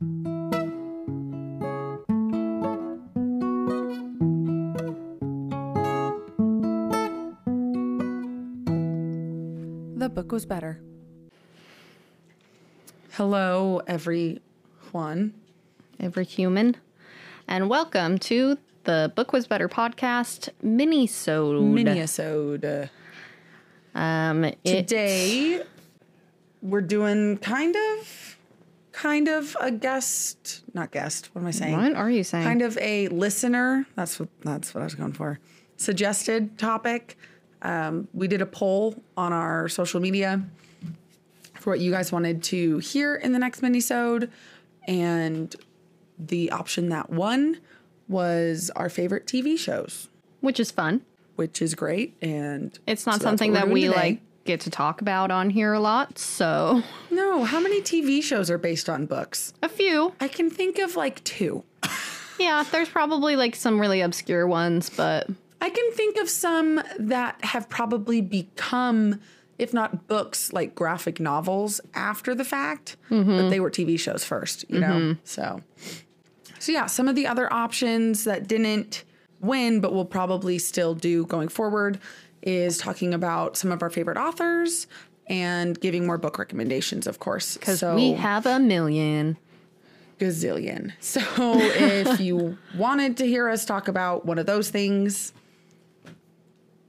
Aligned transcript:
The 0.00 0.06
book 10.08 10.32
was 10.32 10.46
better. 10.46 10.80
Hello, 13.10 13.82
everyone. 13.86 15.34
every 16.00 16.24
human. 16.24 16.76
And 17.46 17.68
welcome 17.68 18.16
to 18.20 18.56
the 18.84 19.12
Book 19.14 19.34
Was 19.34 19.46
Better 19.46 19.68
podcast 19.68 20.48
mini-sode. 20.62 21.62
Mini-sode. 21.62 22.88
Um, 23.94 24.44
it, 24.44 24.64
Today, 24.64 25.62
we're 26.62 26.80
doing 26.80 27.36
kind 27.36 27.76
of, 27.76 28.38
kind 29.00 29.28
of 29.28 29.56
a 29.60 29.70
guest, 29.70 30.62
not 30.74 30.90
guest. 30.90 31.30
What 31.32 31.40
am 31.42 31.46
I 31.48 31.50
saying? 31.52 31.76
what 31.76 31.94
are 31.94 32.10
you 32.10 32.22
saying? 32.24 32.44
Kind 32.44 32.62
of 32.62 32.76
a 32.78 33.08
listener. 33.08 33.86
That's 33.96 34.20
what 34.20 34.28
that's 34.42 34.74
what 34.74 34.80
I 34.82 34.84
was 34.84 34.94
going 34.94 35.12
for. 35.12 35.38
Suggested 35.76 36.58
topic. 36.58 37.16
Um, 37.62 38.08
we 38.12 38.28
did 38.28 38.40
a 38.42 38.46
poll 38.46 39.02
on 39.16 39.32
our 39.32 39.68
social 39.68 40.00
media 40.00 40.42
for 41.54 41.70
what 41.70 41.80
you 41.80 41.90
guys 41.90 42.10
wanted 42.12 42.42
to 42.44 42.78
hear 42.78 43.14
in 43.16 43.32
the 43.32 43.38
next 43.38 43.60
minisode, 43.62 44.30
and 44.86 45.54
the 46.18 46.50
option 46.50 46.88
that 46.90 47.10
won 47.10 47.58
was 48.08 48.70
our 48.76 48.88
favorite 48.88 49.26
TV 49.26 49.58
shows, 49.58 50.08
which 50.40 50.58
is 50.60 50.70
fun. 50.70 51.02
which 51.36 51.62
is 51.62 51.74
great. 51.74 52.14
And 52.20 52.78
It's 52.86 53.06
not 53.06 53.16
so 53.20 53.22
something 53.24 53.52
that 53.54 53.68
we 53.70 53.82
today. 53.86 53.96
like 53.96 54.20
get 54.44 54.60
to 54.60 54.70
talk 54.70 55.00
about 55.00 55.30
on 55.30 55.50
here 55.50 55.72
a 55.72 55.80
lot. 55.80 56.18
So 56.18 56.82
No, 57.10 57.44
how 57.44 57.60
many 57.60 57.80
TV 57.80 58.22
shows 58.22 58.50
are 58.50 58.58
based 58.58 58.88
on 58.88 59.06
books? 59.06 59.52
a 59.62 59.68
few. 59.68 60.14
I 60.20 60.28
can 60.28 60.50
think 60.50 60.78
of 60.78 60.96
like 60.96 61.22
two. 61.24 61.64
Yeah, 62.40 62.64
there's 62.72 62.88
probably 62.88 63.36
like 63.36 63.54
some 63.54 63.78
really 63.78 64.00
obscure 64.00 64.46
ones, 64.46 64.88
but 64.88 65.28
I 65.60 65.68
can 65.68 65.92
think 65.92 66.16
of 66.16 66.28
some 66.28 66.82
that 66.98 67.44
have 67.44 67.68
probably 67.68 68.22
become, 68.22 69.20
if 69.58 69.74
not 69.74 70.08
books, 70.08 70.50
like 70.50 70.74
graphic 70.74 71.20
novels 71.20 71.82
after 71.92 72.34
the 72.34 72.44
fact, 72.44 72.96
but 73.10 73.14
mm-hmm. 73.14 73.50
they 73.50 73.60
were 73.60 73.70
TV 73.70 74.00
shows 74.00 74.24
first, 74.24 74.64
you 74.70 74.80
know? 74.80 74.86
Mm-hmm. 74.86 75.20
So, 75.24 75.60
so 76.58 76.72
yeah, 76.72 76.86
some 76.86 77.08
of 77.08 77.14
the 77.14 77.26
other 77.26 77.52
options 77.52 78.24
that 78.24 78.48
didn't 78.48 79.04
win, 79.40 79.80
but 79.80 79.92
will 79.92 80.06
probably 80.06 80.58
still 80.58 80.94
do 80.94 81.26
going 81.26 81.48
forward 81.48 82.00
is 82.42 82.78
talking 82.78 83.12
about 83.14 83.56
some 83.56 83.70
of 83.72 83.82
our 83.82 83.90
favorite 83.90 84.16
authors 84.16 84.86
and 85.28 85.78
giving 85.80 86.06
more 86.06 86.18
book 86.18 86.38
recommendations, 86.38 87.06
of 87.06 87.18
course. 87.18 87.56
because 87.56 87.80
So- 87.80 87.94
we 87.94 88.12
have 88.12 88.46
a 88.46 88.58
million. 88.58 89.36
gazillion. 90.18 90.92
So 91.00 91.20
if 91.38 92.20
you 92.26 92.58
wanted 92.76 93.16
to 93.18 93.26
hear 93.26 93.48
us 93.48 93.64
talk 93.64 93.88
about 93.88 94.26
one 94.26 94.38
of 94.38 94.46
those 94.46 94.68
things, 94.70 95.32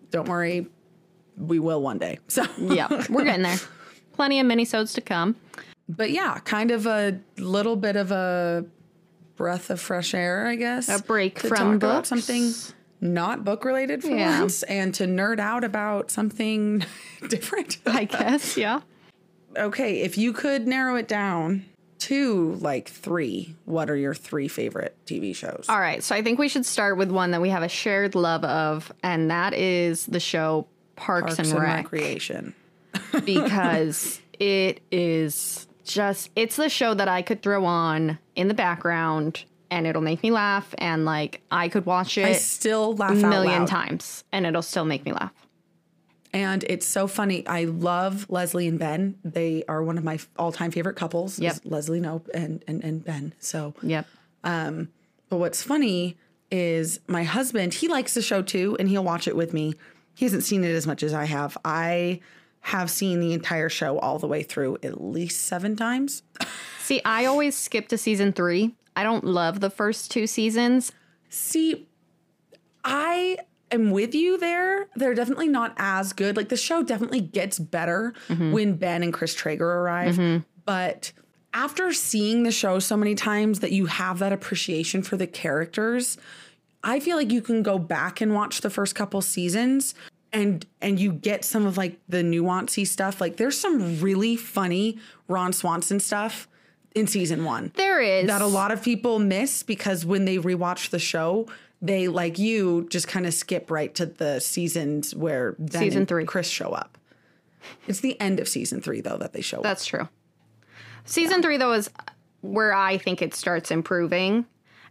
don't 0.09 0.27
worry, 0.27 0.67
we 1.37 1.59
will 1.59 1.81
one 1.81 1.97
day. 1.97 2.19
So 2.27 2.45
Yeah, 2.57 2.87
we're 3.09 3.23
getting 3.23 3.43
there. 3.43 3.57
Plenty 4.13 4.39
of 4.39 4.45
mini-sodes 4.45 4.93
to 4.93 5.01
come. 5.01 5.35
but 5.87 6.11
yeah, 6.11 6.39
kind 6.39 6.71
of 6.71 6.85
a 6.85 7.19
little 7.37 7.75
bit 7.75 7.95
of 7.95 8.11
a 8.11 8.65
breath 9.37 9.69
of 9.69 9.79
fresh 9.79 10.13
air, 10.13 10.45
I 10.47 10.55
guess. 10.55 10.89
A 10.89 11.01
break 11.01 11.39
from 11.39 11.79
books. 11.79 12.09
something 12.09 12.51
not 13.01 13.43
book 13.43 13.65
related 13.65 14.03
for 14.03 14.09
Yeah. 14.11 14.39
once 14.41 14.63
and 14.63 14.93
to 14.95 15.05
nerd 15.05 15.39
out 15.39 15.63
about 15.63 16.11
something 16.11 16.83
different. 17.27 17.77
I 17.85 18.05
guess, 18.05 18.55
yeah. 18.57 18.81
okay, 19.57 20.01
if 20.01 20.17
you 20.17 20.31
could 20.33 20.67
narrow 20.67 20.95
it 20.95 21.07
down 21.07 21.65
to 21.99 22.53
like 22.61 22.87
three, 22.89 23.55
what 23.65 23.89
are 23.89 23.95
your 23.95 24.13
three 24.15 24.47
favorite 24.47 24.95
TV 25.05 25.35
shows? 25.35 25.65
All 25.69 25.79
right, 25.79 26.03
so 26.03 26.15
I 26.15 26.21
think 26.21 26.39
we 26.39 26.47
should 26.47 26.65
start 26.65 26.97
with 26.97 27.11
one 27.11 27.31
that 27.31 27.41
we 27.41 27.49
have 27.49 27.63
a 27.63 27.69
shared 27.69 28.15
love 28.15 28.43
of, 28.43 28.91
and 29.03 29.29
that 29.31 29.53
is 29.53 30.05
the 30.05 30.19
show 30.19 30.67
Parks, 30.95 31.35
Parks 31.35 31.39
and, 31.39 31.49
and 31.49 31.59
Rec, 31.61 31.91
Recreation. 31.91 32.55
because 33.25 34.19
it 34.39 34.81
is 34.91 35.67
just 35.83 36.29
it's 36.35 36.55
the 36.55 36.69
show 36.69 36.93
that 36.93 37.07
I 37.07 37.21
could 37.21 37.41
throw 37.41 37.65
on 37.65 38.17
in 38.35 38.47
the 38.47 38.53
background 38.53 39.43
and 39.71 39.87
it'll 39.87 40.01
make 40.01 40.21
me 40.21 40.29
laugh 40.29 40.75
and 40.77 41.05
like 41.05 41.41
I 41.49 41.69
could 41.69 41.85
watch 41.85 42.17
it 42.17 42.25
I 42.25 42.33
still 42.33 42.95
laugh 42.95 43.11
a 43.11 43.27
million 43.27 43.65
times 43.65 44.23
and 44.31 44.45
it'll 44.45 44.61
still 44.61 44.85
make 44.85 45.05
me 45.05 45.13
laugh. 45.13 45.33
And 46.33 46.63
it's 46.69 46.85
so 46.85 47.07
funny. 47.07 47.45
I 47.45 47.65
love 47.65 48.25
Leslie 48.29 48.67
and 48.67 48.79
Ben. 48.79 49.15
They 49.23 49.63
are 49.67 49.83
one 49.83 49.97
of 49.97 50.03
my 50.03 50.17
all-time 50.37 50.71
favorite 50.71 50.95
couples. 50.95 51.39
Yep. 51.39 51.57
Leslie 51.65 51.99
Knope 51.99 52.29
and, 52.33 52.63
and 52.67 52.83
and 52.83 53.03
Ben. 53.03 53.33
So, 53.39 53.73
Yep. 53.81 54.07
Um, 54.43 54.89
but 55.29 55.37
what's 55.37 55.61
funny 55.61 56.17
is 56.49 56.99
my 57.07 57.23
husband. 57.23 57.73
He 57.73 57.87
likes 57.87 58.13
the 58.13 58.21
show 58.21 58.41
too, 58.41 58.77
and 58.79 58.87
he'll 58.87 59.03
watch 59.03 59.27
it 59.27 59.35
with 59.35 59.53
me. 59.53 59.73
He 60.13 60.25
hasn't 60.25 60.43
seen 60.43 60.63
it 60.63 60.73
as 60.73 60.87
much 60.87 61.03
as 61.03 61.13
I 61.13 61.25
have. 61.25 61.57
I 61.65 62.21
have 62.61 62.89
seen 62.89 63.19
the 63.19 63.33
entire 63.33 63.69
show 63.69 63.97
all 63.99 64.19
the 64.19 64.27
way 64.27 64.43
through 64.43 64.77
at 64.83 65.01
least 65.03 65.41
seven 65.41 65.75
times. 65.75 66.23
See, 66.79 67.01
I 67.03 67.25
always 67.25 67.57
skip 67.57 67.87
to 67.89 67.97
season 67.97 68.33
3. 68.33 68.75
I 68.95 69.03
don't 69.03 69.23
love 69.23 69.59
the 69.59 69.69
first 69.69 70.11
two 70.11 70.27
seasons. 70.27 70.91
See, 71.29 71.87
I 72.83 73.37
am 73.71 73.91
with 73.91 74.13
you 74.13 74.37
there. 74.37 74.87
They're 74.95 75.13
definitely 75.13 75.47
not 75.47 75.73
as 75.77 76.13
good. 76.13 76.35
Like 76.35 76.49
the 76.49 76.57
show 76.57 76.83
definitely 76.83 77.21
gets 77.21 77.57
better 77.57 78.13
mm-hmm. 78.27 78.51
when 78.51 78.75
Ben 78.75 79.03
and 79.03 79.13
Chris 79.13 79.33
Traeger 79.33 79.69
arrive. 79.69 80.15
Mm-hmm. 80.15 80.43
But 80.65 81.11
after 81.53 81.93
seeing 81.93 82.43
the 82.43 82.51
show 82.51 82.79
so 82.79 82.95
many 82.97 83.15
times 83.15 83.59
that 83.59 83.71
you 83.71 83.85
have 83.85 84.19
that 84.19 84.33
appreciation 84.33 85.01
for 85.03 85.17
the 85.17 85.27
characters, 85.27 86.17
I 86.83 86.99
feel 86.99 87.17
like 87.17 87.31
you 87.31 87.41
can 87.41 87.63
go 87.63 87.77
back 87.77 88.21
and 88.21 88.33
watch 88.33 88.61
the 88.61 88.69
first 88.69 88.95
couple 88.95 89.21
seasons 89.21 89.95
and 90.33 90.65
and 90.81 90.99
you 90.99 91.11
get 91.11 91.43
some 91.43 91.65
of 91.65 91.77
like 91.77 91.99
the 92.07 92.23
nuancy 92.23 92.87
stuff. 92.87 93.21
Like 93.21 93.37
there's 93.37 93.59
some 93.59 93.99
really 93.99 94.35
funny 94.35 94.97
Ron 95.27 95.53
Swanson 95.53 95.99
stuff 95.99 96.47
in 96.95 97.07
season 97.07 97.43
1 97.43 97.71
There 97.75 98.01
is 98.01 98.27
that 98.27 98.41
a 98.41 98.47
lot 98.47 98.71
of 98.71 98.83
people 98.83 99.19
miss 99.19 99.63
because 99.63 100.05
when 100.05 100.25
they 100.25 100.37
rewatch 100.37 100.89
the 100.89 100.99
show, 100.99 101.47
they 101.81 102.07
like 102.07 102.37
you 102.37 102.87
just 102.89 103.07
kind 103.07 103.25
of 103.25 103.33
skip 103.33 103.71
right 103.71 103.93
to 103.95 104.05
the 104.05 104.39
seasons 104.39 105.15
where 105.15 105.53
Ben 105.53 105.81
Season 105.81 105.99
and 105.99 106.07
three. 106.07 106.25
Chris 106.25 106.47
show 106.47 106.71
up. 106.71 106.97
It's 107.87 107.99
the 107.99 108.19
end 108.19 108.39
of 108.39 108.47
season 108.47 108.81
three 108.81 109.01
though 109.01 109.17
that 109.17 109.33
they 109.33 109.41
show 109.41 109.57
up. 109.57 109.63
That's 109.63 109.85
true. 109.85 110.07
Season 111.05 111.41
three, 111.41 111.57
though, 111.57 111.73
is 111.73 111.89
where 112.41 112.73
I 112.73 112.97
think 112.97 113.21
it 113.21 113.33
starts 113.33 113.71
improving. 113.71 114.45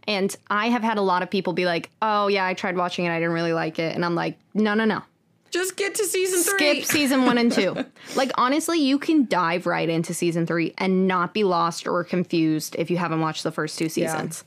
And 0.07 0.35
I 0.49 0.69
have 0.69 0.81
had 0.81 0.97
a 0.97 1.01
lot 1.01 1.21
of 1.21 1.29
people 1.29 1.53
be 1.53 1.65
like, 1.65 1.89
oh, 2.01 2.27
yeah, 2.27 2.45
I 2.45 2.53
tried 2.53 2.75
watching 2.75 3.05
it. 3.05 3.11
I 3.11 3.19
didn't 3.19 3.33
really 3.33 3.53
like 3.53 3.79
it. 3.79 3.95
And 3.95 4.03
I'm 4.03 4.15
like, 4.15 4.37
no, 4.53 4.73
no, 4.73 4.85
no. 4.85 5.03
Just 5.51 5.75
get 5.75 5.95
to 5.95 6.05
season 6.05 6.41
three. 6.41 6.81
Skip 6.81 6.85
season 6.85 7.25
one 7.25 7.37
and 7.37 7.51
two. 7.51 7.75
like, 8.15 8.31
honestly, 8.35 8.79
you 8.79 8.97
can 8.97 9.25
dive 9.25 9.65
right 9.65 9.89
into 9.89 10.13
season 10.13 10.45
three 10.47 10.73
and 10.77 11.07
not 11.07 11.33
be 11.33 11.43
lost 11.43 11.87
or 11.87 12.03
confused 12.03 12.75
if 12.79 12.89
you 12.89 12.97
haven't 12.97 13.19
watched 13.19 13.43
the 13.43 13.51
first 13.51 13.77
two 13.77 13.89
seasons. 13.89 14.43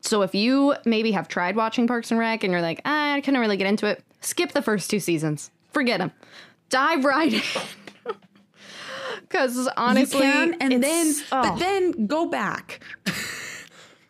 So 0.00 0.22
if 0.22 0.34
you 0.34 0.74
maybe 0.84 1.12
have 1.12 1.28
tried 1.28 1.56
watching 1.56 1.86
Parks 1.86 2.10
and 2.10 2.20
Rec 2.20 2.44
and 2.44 2.52
you're 2.52 2.62
like, 2.62 2.80
ah, 2.84 3.14
I 3.14 3.20
couldn't 3.20 3.40
really 3.40 3.56
get 3.56 3.66
into 3.66 3.86
it, 3.86 4.04
skip 4.20 4.52
the 4.52 4.62
first 4.62 4.90
two 4.90 5.00
seasons. 5.00 5.50
Forget 5.72 5.98
them. 5.98 6.12
Dive 6.70 7.04
right 7.04 7.32
in. 7.32 7.42
Because 9.20 9.56
you 9.56 9.68
honestly, 9.76 10.20
can, 10.20 10.54
and 10.60 10.82
then 10.82 11.08
it's- 11.08 11.24
but 11.30 11.52
oh, 11.54 11.58
then 11.58 12.06
go 12.06 12.26
back 12.26 12.80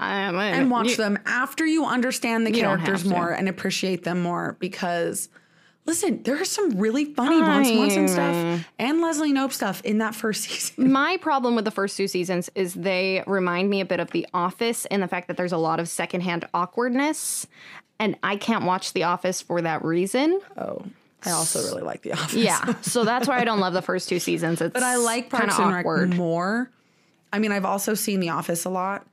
and 0.01 0.71
watch 0.71 0.89
you- 0.91 0.97
them 0.97 1.19
after 1.25 1.65
you 1.65 1.87
understand 1.87 2.47
the 2.47 2.51
characters 2.51 3.05
more 3.05 3.31
and 3.31 3.49
appreciate 3.49 4.05
them 4.05 4.21
more 4.21 4.57
because. 4.59 5.29
Listen, 5.87 6.23
there 6.23 6.41
is 6.41 6.51
some 6.51 6.79
really 6.79 7.05
funny 7.05 7.41
Ron 7.41 7.65
Swanson 7.65 8.09
stuff 8.09 8.67
and 8.79 9.01
Leslie 9.03 9.33
Knope 9.35 9.53
stuff 9.53 9.83
in 9.85 9.99
that 9.99 10.15
first 10.15 10.45
season. 10.49 10.91
My 10.91 11.19
problem 11.19 11.55
with 11.55 11.67
the 11.67 11.71
first 11.71 11.97
two 11.97 12.09
seasons 12.09 12.49
is 12.55 12.73
they 12.75 13.23
remind 13.27 13.69
me 13.69 13.81
a 13.81 13.85
bit 13.85 14.01
of 14.01 14.11
The 14.11 14.27
Office 14.33 14.87
in 14.87 15.01
the 15.01 15.09
fact 15.09 15.29
that 15.29 15.37
there's 15.37 15.53
a 15.53 15.59
lot 15.59 15.81
of 15.81 15.89
secondhand 15.89 16.49
awkwardness, 16.55 17.47
and 17.99 18.17
I 18.23 18.37
can't 18.37 18.65
watch 18.65 18.95
The 18.95 19.03
Office 19.03 19.43
for 19.43 19.61
that 19.61 19.85
reason. 19.85 20.41
Oh, 20.57 20.85
I 21.27 21.33
also 21.33 21.61
really 21.63 21.83
like 21.83 22.01
The 22.03 22.13
Office. 22.13 22.35
Yeah, 22.35 22.81
so 22.81 23.05
that's 23.05 23.29
why 23.29 23.39
I 23.39 23.45
don't 23.45 23.61
love 23.61 23.75
the 23.75 23.83
first 23.83 24.09
two 24.09 24.19
seasons. 24.19 24.61
It's 24.63 24.73
But 24.75 24.83
I 24.83 24.97
like 24.97 25.29
Parks 25.29 25.55
of 25.59 25.65
and 25.67 25.75
Rec 25.75 25.85
awkward. 25.85 26.15
more. 26.15 26.71
I 27.33 27.39
mean, 27.39 27.53
I've 27.53 27.65
also 27.67 27.93
seen 27.95 28.21
The 28.21 28.31
Office 28.31 28.65
a 28.65 28.71
lot. 28.71 29.07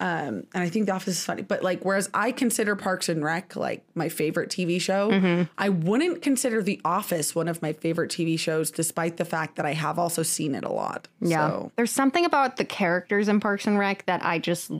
Um, 0.00 0.44
and 0.52 0.62
I 0.62 0.68
think 0.68 0.86
The 0.86 0.92
Office 0.92 1.18
is 1.18 1.24
funny. 1.24 1.42
But 1.42 1.62
like, 1.62 1.84
whereas 1.84 2.10
I 2.12 2.32
consider 2.32 2.74
Parks 2.74 3.08
and 3.08 3.22
Rec 3.24 3.54
like 3.56 3.84
my 3.94 4.08
favorite 4.08 4.50
TV 4.50 4.80
show, 4.80 5.10
Mm-hmm. 5.10 5.42
I 5.56 5.68
wouldn't 5.68 6.20
consider 6.20 6.62
The 6.62 6.80
Office 6.84 7.34
one 7.34 7.46
of 7.48 7.62
my 7.62 7.72
favorite 7.72 8.10
TV 8.10 8.38
shows, 8.38 8.70
despite 8.70 9.16
the 9.18 9.24
fact 9.24 9.56
that 9.56 9.64
I 9.66 9.72
have 9.72 9.98
also 9.98 10.22
seen 10.22 10.54
it 10.54 10.64
a 10.64 10.72
lot. 10.72 11.06
Yeah, 11.20 11.48
So, 11.48 11.72
there's 11.76 11.92
something 11.92 12.24
about 12.24 12.56
the 12.56 12.64
characters 12.64 13.28
in 13.28 13.38
Parks 13.40 13.66
and 13.66 13.78
Rec 13.78 14.04
that 14.06 14.24
I 14.24 14.38
just 14.40 14.72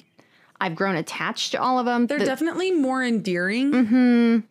I've 0.61 0.75
grown 0.75 0.97
attached 0.97 1.53
to 1.53 1.61
all 1.61 1.79
of 1.79 1.87
them. 1.87 2.07
they're 2.07 2.19
The, 2.19 2.25
definitely 2.27 2.73
more 2.73 3.03
endearing. 3.05 4.43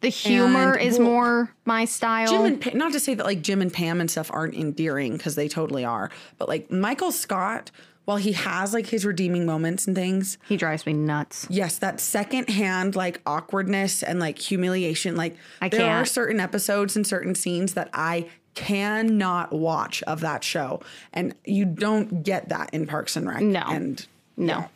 the 0.00 0.08
humor 0.08 0.74
and, 0.74 0.82
is 0.86 0.98
well, 0.98 1.08
more 1.08 1.54
my 1.64 1.84
style. 1.84 2.28
Jim 2.28 2.44
and 2.44 2.60
Pam, 2.60 2.76
not 2.78 2.92
to 2.92 3.00
say 3.00 3.14
that 3.14 3.24
like 3.26 3.42
Jim 3.42 3.60
and 3.62 3.72
Pam 3.72 4.00
and 4.00 4.10
stuff 4.10 4.30
aren't 4.32 4.54
endearing 4.54 5.16
because 5.16 5.34
they 5.34 5.48
totally 5.48 5.84
are, 5.84 6.10
but 6.38 6.48
like 6.48 6.70
Michael 6.70 7.12
Scott, 7.12 7.70
while 8.10 8.18
he 8.18 8.32
has 8.32 8.74
like 8.74 8.86
his 8.86 9.06
redeeming 9.06 9.46
moments 9.46 9.86
and 9.86 9.94
things, 9.94 10.36
He 10.48 10.56
drives 10.56 10.84
me 10.84 10.92
nuts. 10.94 11.46
yes, 11.48 11.78
that 11.78 12.00
secondhand 12.00 12.96
like 12.96 13.20
awkwardness 13.24 14.02
and 14.02 14.18
like 14.18 14.36
humiliation, 14.36 15.14
like 15.14 15.36
I 15.60 15.68
there 15.68 15.82
are 15.82 15.98
can't. 15.98 16.08
certain 16.08 16.40
episodes 16.40 16.96
and 16.96 17.06
certain 17.06 17.36
scenes 17.36 17.74
that 17.74 17.88
I 17.94 18.26
cannot 18.56 19.52
watch 19.52 20.02
of 20.02 20.18
that 20.22 20.42
show. 20.42 20.80
And 21.12 21.36
you 21.44 21.64
don't 21.64 22.24
get 22.24 22.48
that 22.48 22.70
in 22.72 22.88
Parks 22.88 23.14
and 23.14 23.28
Rec. 23.28 23.42
No. 23.42 23.62
And 23.68 24.04
No. 24.36 24.68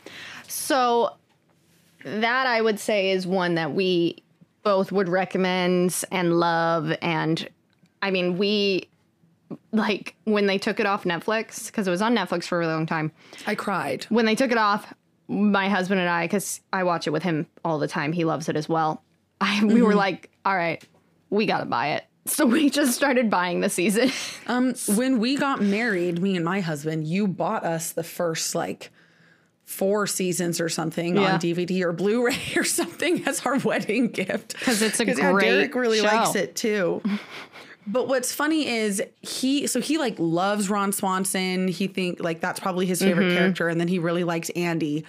So 0.46 1.14
that 2.04 2.46
I 2.46 2.60
would 2.60 2.78
say 2.78 3.10
is 3.10 3.26
one 3.26 3.56
that 3.56 3.72
we 3.74 4.22
both 4.62 4.92
would 4.92 5.08
recommend 5.08 6.04
and 6.12 6.38
love. 6.38 6.92
And 7.02 7.48
I 8.00 8.12
mean, 8.12 8.38
we 8.38 8.88
like 9.72 10.14
when 10.24 10.46
they 10.46 10.58
took 10.58 10.80
it 10.80 10.86
off 10.86 11.04
Netflix, 11.04 11.66
because 11.66 11.86
it 11.86 11.90
was 11.90 12.02
on 12.02 12.14
Netflix 12.16 12.44
for 12.44 12.56
a 12.56 12.58
really 12.60 12.72
long 12.72 12.86
time. 12.86 13.12
I 13.46 13.54
cried. 13.54 14.04
When 14.08 14.24
they 14.26 14.34
took 14.34 14.50
it 14.50 14.58
off, 14.58 14.92
my 15.28 15.68
husband 15.68 16.00
and 16.00 16.08
I, 16.10 16.24
because 16.26 16.60
I 16.72 16.84
watch 16.84 17.06
it 17.06 17.10
with 17.10 17.22
him 17.22 17.46
all 17.64 17.78
the 17.78 17.88
time, 17.88 18.12
he 18.12 18.24
loves 18.24 18.48
it 18.48 18.56
as 18.56 18.68
well. 18.68 19.02
I, 19.40 19.64
we 19.64 19.82
were 19.82 19.94
like, 19.94 20.30
all 20.44 20.56
right, 20.56 20.82
we 21.30 21.46
got 21.46 21.58
to 21.58 21.64
buy 21.66 21.92
it. 21.92 22.04
So 22.26 22.46
we 22.46 22.70
just 22.70 22.94
started 22.94 23.28
buying 23.30 23.60
the 23.60 23.68
season. 23.70 24.10
Um, 24.46 24.74
when 24.96 25.18
we 25.20 25.36
got 25.36 25.62
married, 25.62 26.20
me 26.20 26.36
and 26.36 26.44
my 26.44 26.60
husband, 26.60 27.06
you 27.06 27.26
bought 27.26 27.64
us 27.64 27.92
the 27.92 28.02
first 28.04 28.54
like 28.54 28.90
four 29.64 30.06
seasons 30.06 30.60
or 30.60 30.68
something 30.68 31.16
Yeah. 31.16 31.34
on 31.34 31.40
DVD 31.40 31.80
or 31.82 31.92
Blu-ray 31.92 32.36
or 32.56 32.64
something 32.64 33.26
as 33.26 33.40
our 33.46 33.56
wedding 33.58 34.08
gift 34.08 34.52
because 34.58 34.82
it's 34.82 35.00
a 35.00 35.06
great 35.06 35.40
Derek 35.40 35.74
really 35.74 36.00
show. 36.00 36.04
likes 36.04 36.34
it 36.34 36.54
too. 36.56 37.00
But 37.86 38.08
what's 38.08 38.32
funny 38.34 38.66
is 38.66 39.02
he 39.20 39.66
so 39.66 39.80
he 39.80 39.98
like 39.98 40.16
loves 40.18 40.70
Ron 40.70 40.92
Swanson. 40.92 41.68
He 41.68 41.86
think 41.86 42.20
like 42.20 42.40
that's 42.40 42.60
probably 42.60 42.86
his 42.86 43.00
favorite 43.02 43.26
Mm-hmm. 43.28 43.36
character, 43.36 43.68
and 43.68 43.80
then 43.80 43.88
he 43.88 43.98
really 43.98 44.24
likes 44.24 44.48
Andy. 44.50 45.04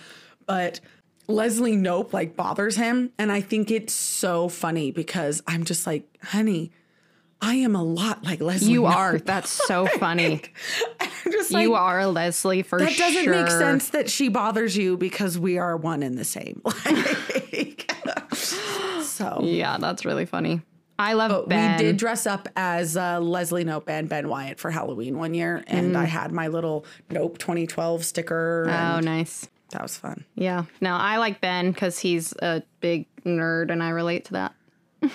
But 0.46 0.80
Leslie 1.28 1.76
Knope 1.78 2.12
like 2.14 2.36
bothers 2.36 2.76
him, 2.76 3.12
and 3.18 3.32
I 3.32 3.42
think 3.42 3.72
it's 3.72 3.94
so 3.94 4.50
funny 4.50 4.92
because 4.92 5.42
I'm 5.48 5.64
just 5.64 5.88
like, 5.88 6.04
honey, 6.22 6.72
I 7.42 7.56
am 7.56 7.76
a 7.76 7.84
lot 7.84 8.24
like 8.24 8.42
Leslie. 8.42 8.74
You 8.74 8.82
Knope. 8.82 8.96
are. 8.96 9.18
That's 9.26 9.50
so 9.50 9.88
funny. 9.88 10.42
I'm 11.00 11.32
just 11.32 11.52
like, 11.52 11.64
you 11.64 11.74
are 11.76 12.06
Leslie 12.08 12.62
for 12.62 12.80
that 12.80 12.96
doesn't 12.98 13.24
sure. 13.24 13.34
make 13.34 13.50
sense 13.50 13.90
that 13.90 14.10
she 14.10 14.28
bothers 14.30 14.76
you 14.78 14.98
because 14.98 15.40
we 15.40 15.58
are 15.58 15.76
one 15.78 16.04
and 16.04 16.18
the 16.18 16.26
same. 16.26 16.62
Like, 16.86 17.92
so 19.04 19.40
Yeah, 19.44 19.78
that's 19.80 20.06
really 20.06 20.26
funny. 20.26 20.62
I 20.98 21.14
love 21.14 21.30
But 21.32 21.50
Ben. 21.50 21.78
we 21.78 21.84
did 21.84 21.98
dress 21.98 22.26
up 22.26 22.48
as 22.56 22.96
uh, 22.96 23.20
Leslie 23.20 23.66
Knope 23.66 23.90
and 23.90 24.08
Ben 24.08 24.30
Wyatt 24.30 24.60
for 24.60 24.72
Halloween 24.72 25.18
one 25.18 25.34
year, 25.34 25.64
and 25.68 25.98
I 25.98 26.06
had 26.06 26.32
my 26.32 26.48
little 26.48 26.86
Knope 27.10 27.38
2012 27.38 28.06
sticker. 28.06 28.66
Mm. 28.70 28.98
Oh, 28.98 29.00
nice. 29.02 29.48
that 29.72 29.82
was 29.82 29.98
fun. 29.98 30.24
Yeah. 30.36 30.66
No, 30.80 30.94
I 30.96 31.18
like 31.18 31.42
Ben 31.42 31.72
because 31.72 32.00
he's 32.00 32.34
a 32.42 32.64
big 32.80 33.08
nerd, 33.26 33.72
and 33.72 33.84
I 33.84 33.90
relate 33.90 34.26
to 34.26 34.34
that. 34.34 34.54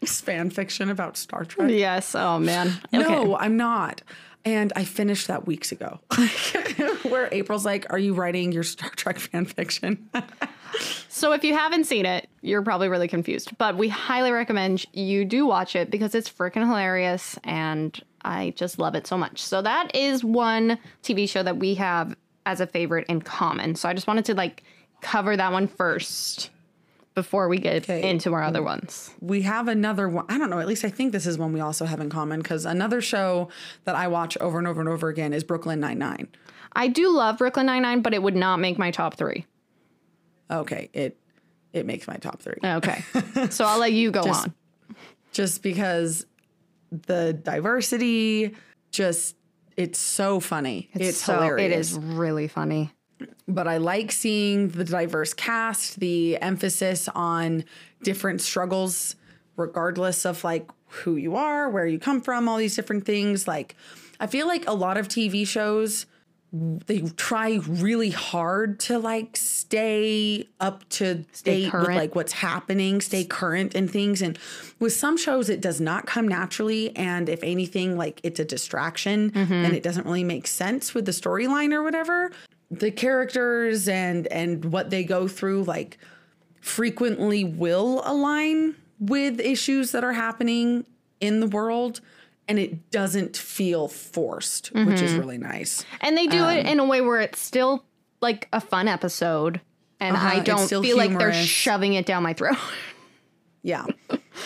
It's 0.00 0.20
fan 0.20 0.50
fiction 0.50 0.88
about 0.88 1.16
Star 1.16 1.44
Trek. 1.44 1.68
Yes. 1.68 2.14
Oh 2.14 2.38
man. 2.38 2.68
Okay. 2.94 2.98
No, 2.98 3.36
I'm 3.36 3.56
not. 3.56 4.02
And 4.44 4.72
I 4.76 4.84
finished 4.84 5.26
that 5.26 5.46
weeks 5.46 5.72
ago. 5.72 5.98
Where 7.02 7.28
April's 7.32 7.64
like, 7.64 7.92
"Are 7.92 7.98
you 7.98 8.14
writing 8.14 8.52
your 8.52 8.62
Star 8.62 8.90
Trek 8.90 9.18
fan 9.18 9.46
fiction?" 9.46 10.08
So 11.08 11.32
if 11.32 11.44
you 11.44 11.54
haven't 11.56 11.84
seen 11.84 12.06
it, 12.06 12.28
you're 12.42 12.62
probably 12.62 12.88
really 12.88 13.08
confused. 13.08 13.56
But 13.58 13.76
we 13.76 13.88
highly 13.88 14.32
recommend 14.32 14.84
you 14.92 15.24
do 15.24 15.46
watch 15.46 15.76
it 15.76 15.90
because 15.90 16.14
it's 16.14 16.28
freaking 16.28 16.66
hilarious 16.66 17.38
and 17.44 17.98
I 18.24 18.52
just 18.56 18.78
love 18.78 18.94
it 18.94 19.06
so 19.06 19.16
much. 19.16 19.42
So 19.42 19.62
that 19.62 19.94
is 19.94 20.24
one 20.24 20.78
TV 21.02 21.28
show 21.28 21.42
that 21.42 21.56
we 21.58 21.74
have 21.74 22.16
as 22.46 22.60
a 22.60 22.66
favorite 22.66 23.06
in 23.08 23.20
common. 23.22 23.74
So 23.76 23.88
I 23.88 23.94
just 23.94 24.06
wanted 24.06 24.24
to 24.26 24.34
like 24.34 24.64
cover 25.00 25.36
that 25.36 25.52
one 25.52 25.66
first 25.68 26.50
before 27.14 27.48
we 27.48 27.58
get 27.58 27.84
Okay. 27.88 28.10
into 28.10 28.32
our 28.34 28.42
other 28.42 28.62
ones. 28.62 29.12
we 29.20 29.42
have 29.42 29.68
another 29.68 30.08
one. 30.08 30.24
I 30.28 30.36
don't 30.36 30.50
know. 30.50 30.58
At 30.58 30.66
least 30.66 30.84
I 30.84 30.90
think 30.90 31.12
this 31.12 31.26
is 31.26 31.38
one 31.38 31.52
we 31.52 31.60
also 31.60 31.84
have 31.84 32.00
in 32.00 32.10
common 32.10 32.40
because 32.40 32.64
another 32.66 33.00
show 33.00 33.50
that 33.84 33.94
I 33.94 34.08
watch 34.08 34.36
over 34.38 34.58
and 34.58 34.66
over 34.66 34.80
and 34.80 34.88
over 34.88 35.08
again 35.08 35.32
is 35.32 35.44
Brooklyn 35.44 35.78
Nine 35.78 35.98
Nine. 35.98 36.26
I 36.72 36.88
do 36.88 37.08
love 37.14 37.38
Brooklyn 37.38 37.66
Nine-Nine, 37.66 38.02
but 38.02 38.14
it 38.14 38.22
would 38.22 38.34
not 38.34 38.56
make 38.58 38.78
my 38.78 38.90
top 38.90 39.14
three. 39.14 39.46
Okay, 40.50 40.90
it 40.92 41.16
it 41.72 41.86
makes 41.86 42.06
my 42.06 42.16
top 42.16 42.40
three 42.40 42.58
Okay. 42.62 43.02
so 43.50 43.64
I'll 43.64 43.78
let 43.80 43.92
you 43.92 44.10
go 44.10 44.22
Just- 44.22 44.44
on. 44.44 44.54
just 45.32 45.62
because 45.62 46.26
the 46.90 47.32
diversity, 47.32 48.54
just 48.92 49.36
it's 49.76 49.98
so 49.98 50.38
funny. 50.38 50.88
It's, 50.94 51.18
so 51.18 51.34
hilarious. 51.34 51.72
it 51.72 51.78
is 51.78 51.98
really 51.98 52.46
funny. 52.46 52.92
but 53.48 53.66
I 53.66 53.78
like 53.78 54.12
seeing 54.12 54.68
the 54.68 54.84
diverse 54.84 55.34
cast, 55.34 55.98
the 55.98 56.36
emphasis 56.40 57.08
on 57.14 57.64
different 58.04 58.40
struggles, 58.40 59.16
regardless 59.56 60.24
of 60.24 60.44
like 60.44 60.70
who 60.86 61.16
you 61.16 61.34
are, 61.34 61.68
where 61.68 61.86
you 61.86 61.98
come 61.98 62.20
from, 62.20 62.48
all 62.48 62.56
these 62.58 62.76
different 62.76 63.04
things. 63.04 63.48
Like, 63.48 63.74
I 64.20 64.28
feel 64.28 64.46
like 64.46 64.68
a 64.68 64.74
lot 64.74 64.96
of 64.96 65.08
TV 65.08 65.44
shows, 65.44 66.06
they 66.54 67.00
try 67.16 67.58
really 67.66 68.10
hard 68.10 68.78
to 68.78 68.96
like 68.96 69.36
stay 69.36 70.46
up 70.60 70.88
to 70.88 71.24
date 71.42 71.72
with 71.72 71.88
like 71.88 72.14
what's 72.14 72.32
happening, 72.32 73.00
stay 73.00 73.24
current 73.24 73.74
and 73.74 73.90
things. 73.90 74.22
And 74.22 74.38
with 74.78 74.92
some 74.92 75.16
shows, 75.16 75.48
it 75.48 75.60
does 75.60 75.80
not 75.80 76.06
come 76.06 76.28
naturally. 76.28 76.94
And 76.96 77.28
if 77.28 77.42
anything, 77.42 77.96
like 77.96 78.20
it's 78.22 78.38
a 78.38 78.44
distraction 78.44 79.32
mm-hmm. 79.32 79.52
and 79.52 79.74
it 79.74 79.82
doesn't 79.82 80.06
really 80.06 80.22
make 80.22 80.46
sense 80.46 80.94
with 80.94 81.06
the 81.06 81.12
storyline 81.12 81.72
or 81.72 81.82
whatever. 81.82 82.30
The 82.70 82.92
characters 82.92 83.88
and 83.88 84.28
and 84.28 84.64
what 84.66 84.90
they 84.90 85.02
go 85.02 85.26
through, 85.26 85.64
like 85.64 85.98
frequently 86.60 87.42
will 87.42 88.00
align 88.04 88.76
with 89.00 89.40
issues 89.40 89.90
that 89.90 90.04
are 90.04 90.12
happening 90.12 90.86
in 91.20 91.40
the 91.40 91.48
world. 91.48 92.00
And 92.46 92.58
it 92.58 92.90
doesn't 92.90 93.36
feel 93.36 93.88
forced, 93.88 94.66
which 94.74 95.00
is 95.00 95.14
really 95.14 95.38
nice. 95.38 95.84
And 96.02 96.16
they 96.16 96.26
do 96.26 96.42
Um, 96.44 96.50
it 96.50 96.66
in 96.66 96.78
a 96.78 96.84
way 96.84 97.00
where 97.00 97.20
it's 97.20 97.40
still 97.40 97.84
like 98.20 98.48
a 98.52 98.60
fun 98.60 98.86
episode. 98.86 99.60
And 100.00 100.14
Uh-huh, 100.16 100.28
I 100.28 100.40
don't 100.40 100.68
feel 100.68 100.96
like 100.98 101.16
they're 101.16 101.32
shoving 101.32 101.94
it 101.94 102.04
down 102.06 102.22
my 102.22 102.32
throat. 102.34 102.56
Yeah. 103.66 103.86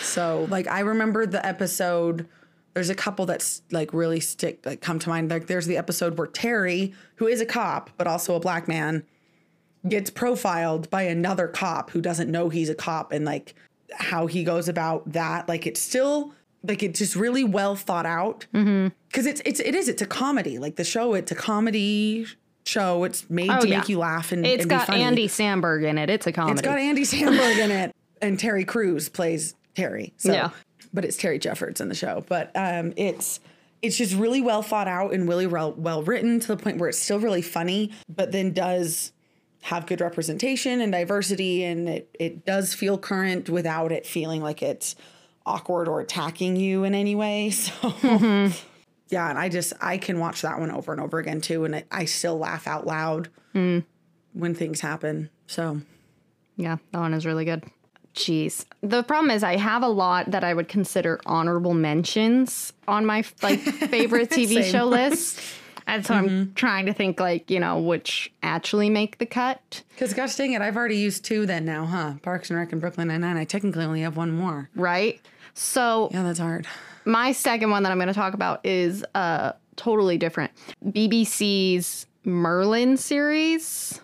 so 0.01 0.47
like 0.49 0.65
I 0.67 0.79
remember 0.79 1.25
the 1.25 1.45
episode. 1.45 2.25
There's 2.73 2.89
a 2.89 2.95
couple 2.95 3.25
that's 3.25 3.61
like 3.69 3.93
really 3.93 4.21
stick 4.21 4.65
like 4.65 4.79
come 4.79 4.97
to 4.99 5.09
mind. 5.09 5.29
Like 5.29 5.47
there's 5.47 5.65
the 5.65 5.75
episode 5.75 6.17
where 6.17 6.27
Terry, 6.27 6.93
who 7.15 7.27
is 7.27 7.41
a 7.41 7.45
cop 7.45 7.89
but 7.97 8.07
also 8.07 8.33
a 8.35 8.39
black 8.39 8.69
man, 8.69 9.03
gets 9.89 10.09
profiled 10.09 10.89
by 10.89 11.01
another 11.01 11.49
cop 11.49 11.89
who 11.91 11.99
doesn't 11.99 12.31
know 12.31 12.47
he's 12.47 12.69
a 12.69 12.75
cop 12.75 13.11
and 13.11 13.25
like 13.25 13.55
how 13.93 14.25
he 14.25 14.45
goes 14.45 14.69
about 14.69 15.11
that. 15.11 15.49
Like 15.49 15.67
it's 15.67 15.81
still 15.81 16.33
like 16.63 16.83
it's 16.83 16.99
just 16.99 17.15
really 17.15 17.43
well 17.43 17.75
thought 17.75 18.05
out 18.05 18.45
because 18.51 19.25
it's 19.25 19.41
it's 19.45 19.59
it 19.59 19.75
is 19.75 19.87
it's 19.87 20.01
a 20.01 20.05
comedy. 20.05 20.59
Like 20.59 20.75
the 20.75 20.83
show, 20.83 21.13
it's 21.13 21.31
a 21.31 21.35
comedy 21.35 22.25
show. 22.65 23.03
It's 23.03 23.29
made 23.29 23.49
Oh, 23.49 23.61
to 23.61 23.67
yeah. 23.67 23.77
make 23.79 23.89
you 23.89 23.99
laugh 23.99 24.31
and 24.31 24.45
It's 24.45 24.63
and 24.63 24.69
got. 24.69 24.89
Andy 24.89 25.27
Samberg 25.27 25.87
in 25.87 25.97
it. 25.97 26.09
It's 26.09 26.27
a 26.27 26.31
comedy. 26.31 26.53
It's 26.59 26.61
got 26.61 26.77
Andy 26.79 27.03
Samberg 27.03 27.57
in 27.57 27.71
it, 27.71 27.95
and 28.21 28.37
Terry 28.39 28.65
Crews 28.65 29.09
plays 29.09 29.55
Terry. 29.75 30.13
So, 30.17 30.33
Yeah. 30.33 30.49
but 30.93 31.05
it's 31.05 31.15
Terry 31.17 31.39
Jeffords 31.39 31.79
in 31.81 31.87
the 31.89 31.95
show. 31.95 32.23
But 32.27 32.51
um, 32.55 32.93
it's 32.97 33.39
it's 33.81 33.97
just 33.97 34.13
really 34.15 34.41
well 34.41 34.61
thought 34.61 34.89
out 34.89 35.13
and 35.13 35.27
really 35.29 35.47
well, 35.47 35.71
well 35.73 36.03
written 36.03 36.41
to 36.41 36.47
the 36.49 36.57
point 36.57 36.79
where 36.79 36.89
it's 36.89 36.99
still 36.99 37.19
really 37.19 37.41
funny, 37.41 37.91
but 38.09 38.33
then 38.33 38.51
does 38.51 39.13
have 39.61 39.85
good 39.87 40.01
representation 40.01 40.81
and 40.81 40.91
diversity, 40.91 41.63
and 41.63 41.87
it 41.87 42.09
it 42.19 42.45
does 42.45 42.73
feel 42.73 42.97
current 42.97 43.49
without 43.49 43.91
it 43.93 44.05
feeling 44.05 44.41
like 44.41 44.61
it's 44.61 44.95
awkward 45.49 45.87
or 45.87 45.99
attacking 45.99 46.55
you 46.55 46.83
in 46.83 46.93
any 46.93 47.15
way. 47.15 47.51
So. 47.59 48.51
Yeah, 49.09 49.27
and 49.27 49.39
I 49.39 49.49
just 49.49 49.73
I 49.81 49.97
can 49.97 50.19
watch 50.19 50.43
that 50.43 50.59
one 50.59 50.69
over 50.69 50.91
and 50.91 51.01
over 51.01 51.17
again 51.17 51.41
too, 51.41 51.65
and 51.65 51.73
it, 51.73 51.87
I 51.91 52.05
still 52.05 52.37
laugh 52.37 52.67
out 52.67 52.85
loud 52.85 53.29
when 53.53 54.53
things 54.53 54.81
happen. 54.81 55.31
So 55.47 55.81
yeah, 56.57 56.77
that 56.91 56.99
one 56.99 57.15
is 57.15 57.25
really 57.25 57.43
good. 57.43 57.63
Jeez. 58.13 58.65
The 58.81 59.01
problem 59.03 59.31
is 59.31 59.43
I 59.43 59.55
have 59.55 59.81
a 59.81 59.87
lot 59.87 60.31
that 60.31 60.43
I 60.43 60.53
would 60.53 60.67
consider 60.67 61.19
honorable 61.25 61.73
mentions 61.73 62.73
on 62.87 63.05
my 63.05 63.23
like 63.41 63.59
favorite 63.89 64.29
TV. 64.29 64.57
Mm-hmm. 64.57 64.71
show 64.71 64.85
list. 64.85 65.39
And 65.87 66.05
so 66.05 66.13
I'm 66.13 66.53
trying 66.53 66.85
to 66.85 66.93
think 66.93 67.19
like, 67.19 67.49
you 67.49 67.59
know, 67.59 67.79
which 67.79 68.31
actually 68.43 68.91
make 68.91 69.17
the 69.17 69.25
cut. 69.25 69.81
Because 69.89 70.13
gosh 70.13 70.35
dang 70.35 70.53
it, 70.53 70.61
I've 70.61 70.77
already 70.77 70.97
used 70.97 71.25
two 71.25 71.47
then 71.47 71.65
now, 71.65 71.85
huh? 71.85 72.13
Parks 72.21 72.51
and 72.51 72.59
Rec 72.59 72.71
and 72.71 72.79
Brooklyn 72.79 73.07
Nine 73.07 73.21
Nine. 73.21 73.37
I 73.37 73.43
technically 73.43 73.85
only 73.85 74.01
have 74.01 74.15
one 74.15 74.29
more. 74.31 74.69
Right? 74.75 75.19
So 75.59 76.09
Yeah, 76.13 76.23
that's 76.23 76.39
hard. 76.39 76.65
my 77.05 77.33
second 77.33 77.69
one 77.69 77.83
that 77.83 77.91
I'm 77.91 77.97
going 77.97 78.07
to 78.07 78.13
talk 78.13 78.33
about 78.33 78.65
is 78.65 79.03
uh 79.13 79.51
totally 79.75 80.17
different. 80.17 80.51
BBC's 80.85 82.05
Merlin 82.23 82.95
series 82.97 83.99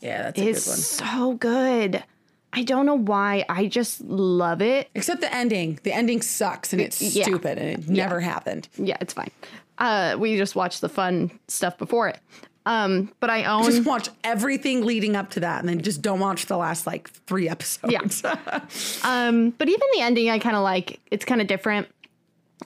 Yeah, 0.00 0.22
that's 0.22 0.40
a 0.40 0.48
is 0.48 0.64
good 0.64 0.70
one. 0.70 0.78
so 0.78 1.32
good. 1.34 2.04
I 2.52 2.62
don't 2.64 2.84
know 2.84 2.98
why. 2.98 3.44
I 3.48 3.66
just 3.66 4.00
love 4.02 4.60
it. 4.60 4.90
Except 4.94 5.20
the 5.20 5.32
ending. 5.34 5.78
The 5.84 5.92
ending 5.92 6.20
sucks 6.20 6.72
and 6.72 6.82
it's 6.82 7.00
Yeah. 7.00 7.24
stupid 7.24 7.58
and 7.58 7.68
it 7.84 7.88
never 7.88 8.20
happened. 8.20 8.68
Yeah, 8.76 8.96
it's 9.00 9.14
fine. 9.14 9.30
Uh, 9.78 10.16
we 10.18 10.36
just 10.36 10.54
watched 10.56 10.80
the 10.80 10.88
fun 10.88 11.30
stuff 11.48 11.78
before 11.78 12.08
it. 12.08 12.18
Um, 12.64 13.12
but 13.18 13.28
I 13.28 13.44
own 13.44 13.64
Just 13.64 13.84
watch 13.84 14.08
everything 14.22 14.84
leading 14.84 15.16
up 15.16 15.30
to 15.30 15.40
that, 15.40 15.60
and 15.60 15.68
then 15.68 15.82
just 15.82 16.00
don't 16.00 16.20
watch 16.20 16.46
the 16.46 16.56
last 16.56 16.86
like 16.86 17.10
three 17.10 17.48
episodes. 17.48 18.22
Um, 19.04 19.50
but 19.50 19.68
even 19.68 19.86
the 19.94 20.00
ending, 20.00 20.30
I 20.30 20.38
kind 20.38 20.54
of 20.56 20.62
like. 20.62 21.00
It's 21.10 21.24
kind 21.24 21.40
of 21.40 21.46
different. 21.46 21.88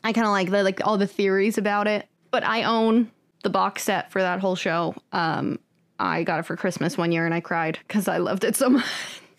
I 0.05 0.12
kind 0.12 0.26
of 0.26 0.33
like 0.33 0.50
the 0.50 0.62
like 0.62 0.87
all 0.87 0.99
the 0.99 1.07
theories 1.07 1.57
about 1.59 1.88
it. 1.88 2.07
But 2.31 2.45
I 2.45 2.65
own 2.65 3.11
the 3.43 3.50
box 3.50 3.85
set 3.85 4.12
for 4.12 4.21
that 4.21 4.41
whole 4.41 4.57
show. 4.57 4.95
Um, 5.12 5.59
I 5.99 6.25
got 6.25 6.41
it 6.41 6.43
for 6.45 6.57
Christmas 6.57 6.99
one 6.99 7.12
year, 7.12 7.25
and 7.25 7.35
I 7.35 7.41
cried 7.41 7.79
because 7.87 8.09
I 8.09 8.19
loved 8.19 8.45
it 8.45 8.57
so 8.57 8.69
much. 8.71 8.85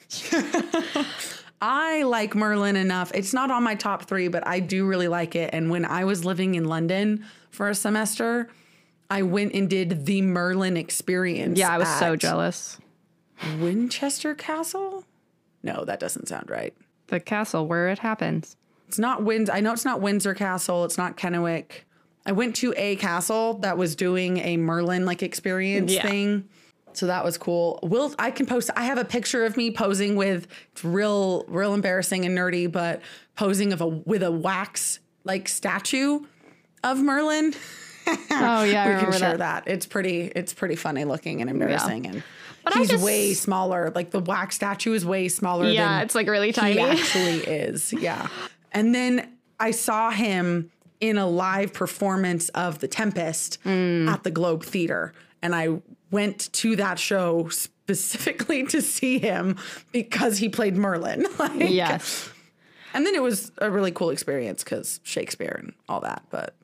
I 1.62 2.04
like 2.04 2.36
Merlin 2.36 2.76
enough. 2.76 3.12
It's 3.14 3.34
not 3.34 3.52
on 3.52 3.64
my 3.64 3.76
top 3.76 4.04
three, 4.04 4.28
but 4.28 4.46
I 4.48 4.60
do 4.60 4.86
really 4.86 5.08
like 5.08 5.36
it. 5.36 5.52
And 5.54 5.70
when 5.70 5.86
I 5.86 6.06
was 6.06 6.24
living 6.24 6.56
in 6.56 6.66
London 6.66 7.26
for 7.50 7.70
a 7.70 7.76
semester, 7.76 8.50
I 9.10 9.22
went 9.22 9.54
and 9.54 9.70
did 9.70 10.06
the 10.06 10.22
Merlin 10.22 10.76
experience. 10.78 11.58
Yeah, 11.58 11.70
I 11.72 11.78
was 11.78 11.88
so 12.00 12.16
jealous. 12.16 12.78
Winchester 13.60 14.36
Castle? 14.36 15.06
No, 15.64 15.86
that 15.86 16.00
doesn't 16.00 16.28
sound 16.28 16.50
right. 16.50 16.74
The 17.08 17.20
castle 17.20 17.68
where 17.68 17.90
it 17.90 18.00
happens. 18.00 18.58
It's 18.88 19.00
not 19.00 19.24
Windsor. 19.24 19.52
I 19.54 19.60
know 19.62 19.74
it's 19.74 19.86
not 19.86 20.02
Windsor 20.02 20.34
Castle. 20.34 20.86
It's 20.86 20.98
not 20.98 21.18
Kennewick. 21.18 21.84
I 22.26 22.32
went 22.34 22.56
to 22.58 22.74
a 22.76 22.98
castle 22.98 23.56
that 23.60 23.78
was 23.78 23.96
doing 23.96 24.38
a 24.40 24.58
Merlin 24.58 25.06
like 25.06 25.24
experience 25.24 25.94
Yeah. 25.94 26.02
thing. 26.08 26.50
So 26.94 27.08
that 27.08 27.24
was 27.24 27.38
cool. 27.38 27.80
Will 27.84 28.14
I 28.18 28.32
can 28.32 28.46
post 28.46 28.70
I 28.76 28.86
have 28.86 28.98
a 28.98 29.06
picture 29.06 29.46
of 29.46 29.56
me 29.56 29.72
posing 29.72 30.16
with 30.16 30.48
it's 30.72 30.84
real 30.84 31.46
real 31.48 31.74
embarrassing 31.74 32.26
and 32.26 32.36
nerdy, 32.38 32.70
but 32.72 33.02
posing 33.36 33.72
of 33.72 33.82
a 33.82 33.88
with 33.88 34.24
a 34.24 34.32
wax 34.32 35.00
like 35.24 35.48
statue 35.48 36.22
of 36.84 36.98
Merlin. 37.00 37.54
Oh 38.32 38.64
yeah, 38.64 38.96
we 38.96 39.04
can 39.04 39.12
share 39.14 39.38
that. 39.38 39.66
that. 39.66 39.68
It's 39.68 39.86
pretty 39.86 40.32
it's 40.36 40.54
pretty 40.54 40.76
funny 40.76 41.04
looking 41.06 41.42
and 41.42 41.50
embarrassing 41.50 42.06
and 42.08 42.24
But 42.64 42.74
he's 42.76 42.90
just- 42.90 43.04
way 43.04 43.34
smaller. 43.34 43.92
Like 43.96 44.12
the 44.12 44.20
wax 44.20 44.56
statue 44.56 44.94
is 44.94 45.06
way 45.06 45.28
smaller 45.28 45.68
Yeah, 45.70 46.02
it's 46.02 46.16
like 46.16 46.28
really 46.28 46.52
tiny. 46.52 46.74
he 46.74 46.80
actually 46.80 47.40
is. 47.40 47.94
Yeah. 47.94 48.28
And 48.72 48.94
then 48.94 49.32
I 49.60 49.72
saw 49.72 50.12
him 50.12 50.72
in 51.00 51.18
a 51.18 51.28
live 51.28 51.74
performance 51.74 52.50
of 52.50 52.80
The 52.80 52.88
Tempest 52.88 53.64
Mm. 53.64 54.08
at 54.10 54.24
the 54.24 54.32
Globe 54.32 54.64
Theater. 54.64 55.14
And 55.42 55.54
I 55.56 55.80
went 56.12 56.52
to 56.54 56.76
that 56.78 56.98
show 57.00 57.50
specifically 57.50 58.64
to 58.68 58.82
see 58.82 59.20
him 59.20 59.58
because 59.92 60.38
he 60.40 60.50
played 60.50 60.76
Merlin. 60.76 61.26
like, 61.40 61.70
yes. 61.70 62.30
And 62.94 63.06
then 63.06 63.14
it 63.16 63.22
was 63.22 63.52
a 63.60 63.70
really 63.70 63.92
cool 63.92 64.10
experience 64.10 64.64
because 64.64 65.00
Shakespeare 65.04 65.56
and 65.60 65.74
all 65.88 66.00
that. 66.02 66.24
But 66.32 66.56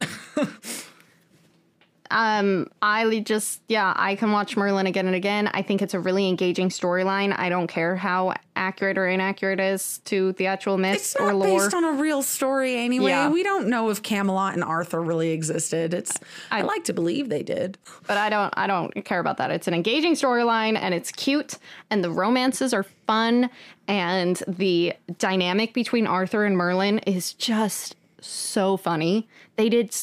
Um, 2.14 2.68
I 2.80 3.20
just 3.22 3.62
yeah, 3.68 3.92
I 3.96 4.14
can 4.16 4.32
watch 4.32 4.56
Merlin 4.56 4.86
again 4.86 5.08
and 5.08 5.16
again. 5.16 5.50
I 5.52 5.64
think 5.64 5.82
it's 5.82 5.96
a 5.96 6.00
really 6.00 6.30
engaging 6.30 6.70
storyline. 6.70 7.38
I 7.38 7.50
don't 7.50 7.66
care 7.66 7.96
how 7.96 8.36
accurate 8.56 9.00
or 9.00 9.08
inaccurate 9.08 9.60
it 9.60 9.74
is 9.74 9.98
to 10.06 10.34
the 10.34 10.46
actual 10.46 10.78
myth 10.78 10.96
it's 10.96 11.16
or 11.16 11.34
lore. 11.34 11.60
based 11.60 11.74
on 11.74 11.84
a 11.84 11.94
real 11.94 12.22
story 12.22 12.78
anyway. 12.78 13.10
Yeah. 13.10 13.30
We 13.30 13.42
don't 13.42 13.68
know 13.68 13.90
if 13.90 14.04
Camelot 14.04 14.54
and 14.54 14.64
Arthur 14.64 15.02
really 15.02 15.32
existed. 15.32 15.92
It's 15.96 16.20
I, 16.52 16.62
like 16.62 16.84
to 16.84 16.94
believe 16.94 17.30
they 17.30 17.42
did. 17.42 17.80
but 18.06 18.18
I 18.18 18.30
don't 18.30 18.54
I 18.56 18.68
don't 18.68 18.94
care 19.06 19.20
about 19.20 19.38
that. 19.38 19.50
It's 19.50 19.68
an 19.68 19.74
engaging 19.74 20.14
storyline 20.14 20.78
and 20.78 20.94
it's 20.94 21.12
cute 21.12 21.58
and 21.90 22.04
the 22.04 22.12
romances 22.12 22.76
are 22.76 22.86
fun 23.08 23.50
and 23.88 24.42
the 24.48 24.94
dynamic 25.18 25.74
between 25.74 26.06
Arthur 26.06 26.46
and 26.46 26.56
Merlin 26.56 27.00
is 27.00 27.34
just 27.34 27.96
so 28.22 28.78
funny. 28.78 29.28
They 29.56 29.68
did 29.70 29.96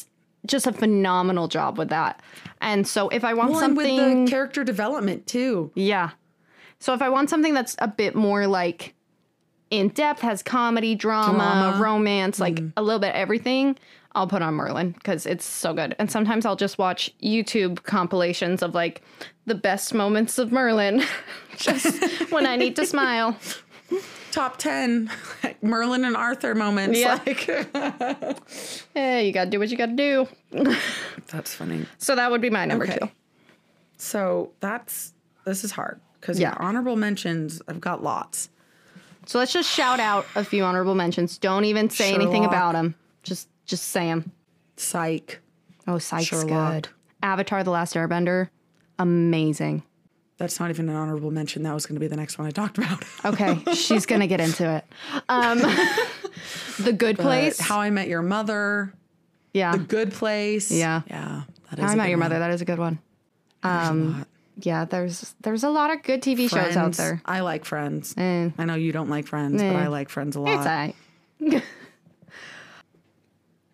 just 0.45 0.67
a 0.67 0.73
phenomenal 0.73 1.47
job 1.47 1.77
with 1.77 1.89
that. 1.89 2.21
And 2.61 2.87
so 2.87 3.09
if 3.09 3.23
I 3.23 3.33
want 3.33 3.51
Well, 3.51 3.59
something 3.59 3.97
with 3.97 4.25
the 4.25 4.31
character 4.31 4.63
development 4.63 5.27
too. 5.27 5.71
Yeah. 5.75 6.11
So 6.79 6.93
if 6.93 7.01
I 7.01 7.09
want 7.09 7.29
something 7.29 7.53
that's 7.53 7.75
a 7.79 7.87
bit 7.87 8.15
more 8.15 8.47
like 8.47 8.95
in 9.69 9.89
depth, 9.89 10.21
has 10.21 10.43
comedy, 10.43 10.95
drama, 10.95 11.37
Drama. 11.37 11.83
romance, 11.83 12.39
like 12.39 12.55
mm-hmm. 12.55 12.69
a 12.75 12.81
little 12.81 12.99
bit 12.99 13.13
everything, 13.15 13.77
I'll 14.13 14.27
put 14.27 14.41
on 14.41 14.55
Merlin 14.55 14.91
because 14.91 15.25
it's 15.25 15.45
so 15.45 15.73
good. 15.73 15.95
And 15.97 16.11
sometimes 16.11 16.45
I'll 16.45 16.57
just 16.57 16.77
watch 16.77 17.09
YouTube 17.23 17.83
compilations 17.83 18.61
of 18.61 18.75
like 18.75 19.01
the 19.45 19.55
best 19.55 19.93
moments 19.93 20.37
of 20.37 20.51
Merlin 20.51 21.03
just 21.57 22.31
when 22.31 22.45
I 22.45 22.55
need 22.55 22.75
to 22.75 22.85
smile. 22.85 23.37
top 24.31 24.57
10 24.57 25.09
Merlin 25.61 26.05
and 26.05 26.15
Arthur 26.15 26.55
moments. 26.55 26.97
Yeah. 26.99 27.19
Like, 27.25 27.47
Yeah, 28.95 29.19
you 29.19 29.31
gotta 29.31 29.49
do 29.49 29.59
what 29.59 29.69
you 29.69 29.77
gotta 29.77 29.93
do. 29.93 30.27
that's 31.27 31.53
funny. 31.53 31.85
So 31.97 32.15
that 32.15 32.31
would 32.31 32.41
be 32.41 32.49
my 32.49 32.65
number 32.65 32.85
Okay. 32.85 32.97
two. 32.99 33.09
So 33.97 34.51
that's, 34.59 35.13
this 35.45 35.63
is 35.63 35.71
hard 35.71 35.99
because 36.19 36.39
Yeah. 36.39 36.55
honorable 36.59 36.95
mentions, 36.95 37.61
I've 37.67 37.81
got 37.81 38.03
lots. 38.03 38.49
So 39.27 39.37
let's 39.37 39.53
just 39.53 39.69
shout 39.69 39.99
out 39.99 40.25
a 40.35 40.43
few 40.43 40.63
honorable 40.63 40.95
mentions. 40.95 41.37
Don't 41.37 41.65
even 41.65 41.89
say 41.89 42.13
anything 42.13 42.43
about 42.43 42.73
them. 42.73 42.95
Just 43.23 43.47
just 43.65 43.89
say 43.89 44.05
them. 44.07 44.31
Psych. 44.77 45.39
Oh, 45.87 45.99
Sykes 45.99 46.25
Sherlock. 46.25 46.73
good. 46.73 46.89
Avatar: 47.21 47.63
The 47.63 47.69
Last 47.69 47.93
Airbender, 47.93 48.49
amazing. 48.97 49.83
That's 50.41 50.59
not 50.59 50.71
even 50.71 50.89
an 50.89 50.95
honorable 50.95 51.29
mention. 51.29 51.61
That 51.61 51.73
was 51.75 51.85
going 51.85 51.95
to 51.97 51.99
be 51.99 52.07
the 52.07 52.15
next 52.15 52.39
one 52.39 52.47
I 52.47 52.51
talked 52.51 52.79
about. 52.79 53.03
Okay, 53.23 53.59
she's 53.75 54.07
gonna 54.07 54.25
get 54.25 54.39
into 54.41 54.67
it. 54.67 54.83
Um, 55.29 55.59
the 56.79 56.91
Good 56.91 57.17
But 57.17 57.23
Place. 57.23 57.59
How 57.59 57.79
I 57.79 57.91
Met 57.91 58.07
Your 58.07 58.23
Mother. 58.23 58.91
yeah, 59.53 59.73
The 59.73 59.77
Good 59.83 60.11
Place. 60.11 60.71
Yeah. 60.71 61.03
Yeah. 61.07 61.43
That 61.69 61.77
is 61.79 61.85
How 61.85 61.91
I 61.91 61.95
Met 61.95 62.09
Your 62.09 62.17
one. 62.17 62.25
Mother. 62.29 62.39
That 62.39 62.49
is 62.51 62.61
a 62.61 62.65
good 62.65 62.79
one. 62.79 62.97
There's. 63.61 64.25
Yeah, 64.57 64.85
there's 64.85 65.35
there's 65.41 65.63
a 65.63 65.69
lot 65.69 65.91
of 65.93 66.01
good 66.03 66.21
TV 66.23 66.49
shows 66.49 66.75
out 66.75 66.93
there. 66.93 67.21
I 67.25 67.39
like 67.41 67.63
Friends. 67.65 68.15
Eh. 68.17 68.49
I 68.57 68.65
know 68.65 68.73
you 68.75 68.91
don't 68.91 69.09
like 69.09 69.27
Friends, 69.27 69.61
Eh. 69.61 69.71
but 69.71 69.79
I 69.79 69.87
like 69.87 70.09
Friends 70.09 70.35
a 70.35 70.39
lot. 70.39 70.55
It's 70.57 70.65
alright. 70.67 70.95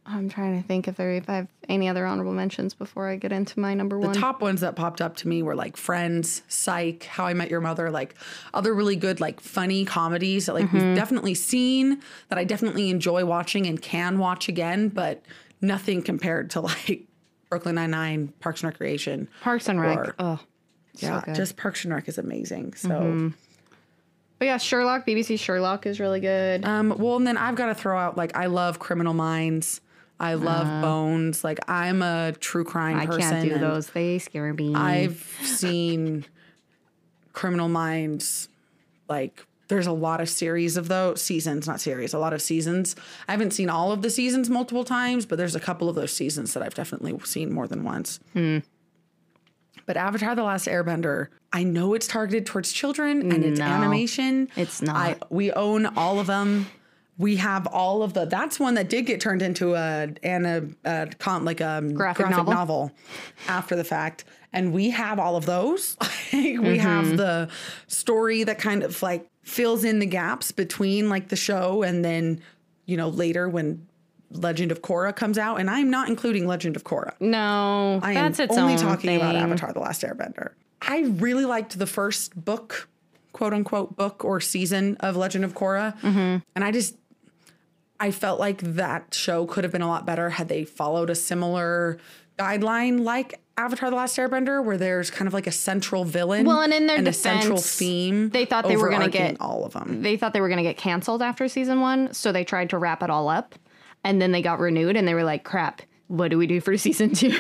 I'm 0.10 0.30
trying 0.30 0.62
to 0.62 0.66
think 0.68 0.88
if 0.88 0.96
there 0.96 1.12
if 1.12 1.30
I 1.30 1.36
have 1.36 1.48
any 1.68 1.90
other 1.90 2.06
honorable 2.06 2.32
mentions 2.32 2.74
before 2.74 3.10
I 3.10 3.18
get 3.18 3.34
into 3.34 3.60
my 3.60 3.74
number 3.74 4.00
one. 4.00 4.14
the 4.14 4.20
top 4.20 4.42
ones 4.42 4.62
that 4.62 4.76
popped 4.78 5.02
up 5.02 5.18
to 5.18 5.28
me 5.28 5.44
were 5.44 5.54
like 5.56 5.76
Friends, 5.76 6.44
Psych, 6.48 7.04
How 7.04 7.26
I 7.26 7.34
Met 7.34 7.50
Your 7.50 7.60
Mother, 7.60 7.90
like 7.92 8.16
other 8.54 8.74
really 8.74 8.96
good, 8.96 9.20
like 9.20 9.42
funny 9.42 9.84
comedies 9.84 10.46
that 10.46 10.54
like 10.54 10.66
Mm-hmm. 10.68 10.78
we've 10.88 10.96
definitely 10.96 11.34
seen 11.34 12.02
that 12.30 12.40
I 12.40 12.46
definitely 12.46 12.90
enjoy 12.90 13.26
watching 13.26 13.66
and 13.68 13.82
can 13.82 14.18
watch 14.18 14.48
again, 14.48 14.88
but 14.90 15.22
nothing 15.62 16.02
compared 16.02 16.52
to 16.52 16.62
like 16.62 17.04
Brooklyn 17.50 17.76
Nine 17.76 17.92
Nine, 17.92 18.28
Parks 18.40 18.62
and 18.64 18.72
Recreation. 18.72 19.28
Parks 19.42 19.68
and 19.68 19.82
Rec. 19.82 19.98
or- 19.98 20.16
oh, 20.20 20.40
yeah, 21.00 21.22
so 21.26 21.34
just 21.34 21.58
Parks 21.58 21.84
and 21.84 21.94
Rec 21.94 22.08
is 22.08 22.18
amazing. 22.18 22.74
So, 22.76 23.32
but 24.40 24.46
yeah, 24.46 24.58
Sherlock. 24.58 25.06
BBC 25.06 25.40
Sherlock 25.40 25.86
is 25.86 26.00
really 26.00 26.20
good. 26.20 26.64
um, 26.66 26.96
well, 26.98 27.18
and 27.18 27.26
then 27.28 27.38
I've 27.38 27.56
got 27.56 27.68
to 27.68 27.76
throw 27.76 27.98
out 27.98 28.16
like 28.18 28.36
I 28.38 28.46
love 28.46 28.80
Criminal 28.80 29.14
Minds. 29.14 29.82
I 30.20 30.34
love 30.34 30.82
Bones. 30.82 31.44
Like 31.44 31.60
I'm 31.70 32.02
a 32.02 32.34
true 32.40 32.64
crime 32.64 32.98
Uh. 32.98 33.02
I 33.02 33.06
person. 33.06 33.22
can't 33.22 33.50
do 33.50 33.58
those. 33.60 33.88
They 33.88 34.20
scare 34.20 34.54
me. 34.54 34.74
I've 34.76 35.22
seen 35.44 36.26
Criminal 37.34 37.70
Minds. 37.70 38.50
Like, 39.08 39.46
there's 39.70 39.88
a 39.88 39.92
lot 39.92 40.20
of 40.22 40.30
series 40.30 40.76
of 40.78 40.88
those 40.88 41.22
seasons, 41.22 41.68
not 41.68 41.80
series, 41.82 42.14
a 42.14 42.20
lot 42.20 42.34
of 42.34 42.42
seasons. 42.42 42.96
I 43.28 43.32
haven't 43.34 43.52
seen 43.52 43.70
all 43.70 43.92
of 43.92 44.02
the 44.02 44.10
seasons 44.10 44.50
multiple 44.50 44.84
times, 44.84 45.26
but 45.26 45.38
there's 45.38 45.56
a 45.56 45.60
couple 45.60 45.88
of 45.90 45.96
those 45.96 46.12
seasons 46.14 46.54
that 46.54 46.64
I've 46.64 46.74
definitely 46.74 47.18
seen 47.26 47.54
more 47.54 47.68
than 47.68 47.84
once. 47.84 48.20
Hmm. 48.34 48.60
But 49.86 49.96
Avatar: 49.98 50.36
The 50.36 50.44
Last 50.44 50.68
Airbender, 50.68 51.28
I 51.54 51.64
know 51.64 51.94
it's 51.94 52.08
targeted 52.08 52.46
towards 52.46 52.74
children 52.74 53.32
and 53.32 53.46
it's 53.46 53.60
No, 53.60 53.66
animation. 53.66 54.50
it's 54.58 54.82
I 54.84 54.86
not. 54.86 55.32
we 55.32 55.52
own 55.54 55.86
all 55.86 56.20
of 56.20 56.28
them. 56.28 56.68
We 57.20 57.38
have 57.38 57.66
all 57.68 58.04
of 58.04 58.14
the. 58.14 58.26
That's 58.26 58.60
one 58.60 58.76
that 58.76 58.90
did 58.90 59.06
get 59.08 59.20
turned 59.20 59.42
into 59.42 59.74
a 59.76 60.10
and 60.24 60.46
a, 60.46 60.68
a 60.86 61.08
con, 61.18 61.46
like 61.46 61.62
a 61.62 61.82
Graphic 61.94 62.30
novel. 62.30 62.54
novel 62.54 62.92
after 63.48 63.76
the 63.76 63.84
fact, 63.84 64.26
and 64.54 64.72
we 64.72 64.92
have 64.92 65.18
all 65.20 65.36
of 65.36 65.46
those. 65.46 65.98
Like, 66.34 66.44
we 66.44 66.78
Mm-hmm. 66.78 66.80
have 66.80 67.18
the 67.18 67.50
story 67.88 68.44
that 68.44 68.60
kind 68.60 68.84
of 68.84 69.02
like 69.02 69.26
fills 69.44 69.84
in 69.86 70.00
the 70.00 70.06
gaps 70.06 70.52
between 70.52 71.10
like 71.10 71.30
the 71.30 71.38
show 71.38 71.82
and 71.84 72.04
then 72.04 72.42
you 72.86 72.98
know 72.98 73.08
later 73.10 73.48
when 73.48 73.88
Legend 74.32 74.72
of 74.74 74.82
Korra 74.82 75.16
comes 75.16 75.38
out, 75.38 75.60
and 75.62 75.70
I'm 75.70 75.90
not 75.90 76.10
including 76.10 76.46
Legend 76.46 76.76
of 76.76 76.84
Korra. 76.84 77.14
no, 77.22 78.00
I 78.04 78.14
that's 78.14 78.40
am 78.42 78.52
only 78.52 78.76
talking 78.76 79.16
about. 79.16 79.36
Avatar: 79.36 79.72
The 79.74 79.80
Last 79.80 80.02
Airbender. 80.04 80.50
I 80.82 81.00
really 81.18 81.46
liked 81.46 81.80
the 81.80 81.88
first 81.88 82.36
book, 82.44 82.90
quote 83.32 83.54
unquote, 83.54 83.96
book 83.96 84.24
or 84.26 84.42
season 84.42 84.98
of 85.00 85.16
Legend 85.16 85.46
of 85.46 85.54
Korra, 85.56 85.98
Mm-hmm. 86.02 86.38
and 86.56 86.64
I 86.64 86.72
just 86.72 86.96
I 88.00 88.12
felt 88.12 88.40
like 88.40 88.62
that 88.62 89.14
show 89.14 89.46
could 89.46 89.64
have 89.64 89.72
been 89.74 89.82
a 89.82 89.88
lot 89.88 90.06
better 90.06 90.30
had 90.32 90.48
they 90.50 90.66
followed 90.66 91.10
a 91.10 91.16
similar 91.16 91.98
guideline 92.38 93.02
like 93.04 93.40
Avatar: 93.58 93.90
The 93.90 93.96
Last 93.96 94.18
Airbender, 94.18 94.64
where 94.64 94.78
there's 94.78 95.10
kind 95.10 95.28
of 95.28 95.34
like 95.34 95.48
a 95.48 95.52
central 95.52 96.04
villain, 96.04 96.46
Well, 96.46 96.62
and 96.62 96.72
in 96.74 96.86
their 96.86 96.98
defense, 96.98 97.18
a 97.18 97.20
central 97.20 97.58
theme. 97.58 98.30
they 98.30 98.46
thought 98.46 98.68
they 98.68 98.78
were 98.78 98.90
gonna 98.90 99.10
get- 99.10 99.38
all 99.42 99.66
of 99.66 99.74
them. 99.74 100.04
They 100.04 100.16
thought 100.18 100.34
they 100.34 100.42
were 100.42 100.48
going 100.50 100.58
to 100.58 100.64
get 100.64 100.78
canceled 100.78 101.22
after 101.24 101.48
season 101.48 101.82
one, 101.82 102.14
so 102.14 102.32
they 102.32 102.44
tried 102.44 102.70
to 102.70 102.78
wrap 102.78 103.02
it 103.02 103.10
all 103.10 103.30
up, 103.30 103.56
and 104.04 104.22
then 104.22 104.32
they 104.32 104.44
got 104.44 104.60
renewed, 104.60 104.96
and 104.96 105.08
they 105.08 105.16
were 105.16 105.24
like, 105.24 105.44
"Crap, 105.44 105.82
what 106.08 106.30
do 106.30 106.38
we 106.38 106.46
do 106.46 106.62
for 106.62 106.78
season 106.78 107.14
two? 107.16 107.36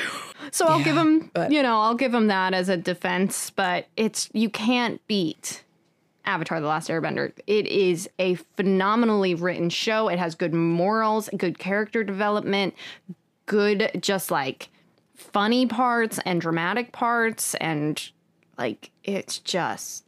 so 0.51 0.65
I'll 0.65 0.83
give 0.83 0.95
them, 0.95 1.29
but- 1.35 1.51
you 1.51 1.61
know, 1.61 1.79
I'll 1.81 1.93
give 1.95 2.11
them 2.11 2.27
that 2.27 2.55
as 2.55 2.67
a 2.67 2.77
defense, 2.77 3.51
but 3.51 3.87
it's, 3.95 4.27
you 4.33 4.49
can't 4.49 5.05
beat 5.07 5.63
Avatar 6.27 6.59
The 6.61 6.67
Last 6.67 6.89
Airbender. 6.89 7.31
It 7.47 7.65
is 7.65 8.09
a 8.19 8.35
phenomenally 8.35 9.33
written 9.33 9.69
show. 9.69 10.09
It 10.09 10.19
has 10.19 10.35
good 10.35 10.53
morals, 10.53 11.29
good 11.35 11.57
character 11.57 12.03
development, 12.03 12.75
good, 13.45 13.89
just 14.01 14.29
like 14.29 14.69
funny 15.15 15.65
parts 15.65 16.19
and 16.25 16.39
dramatic 16.39 16.91
parts. 16.91 17.55
And 17.55 18.11
like, 18.57 18.91
it's 19.03 19.39
just, 19.39 20.03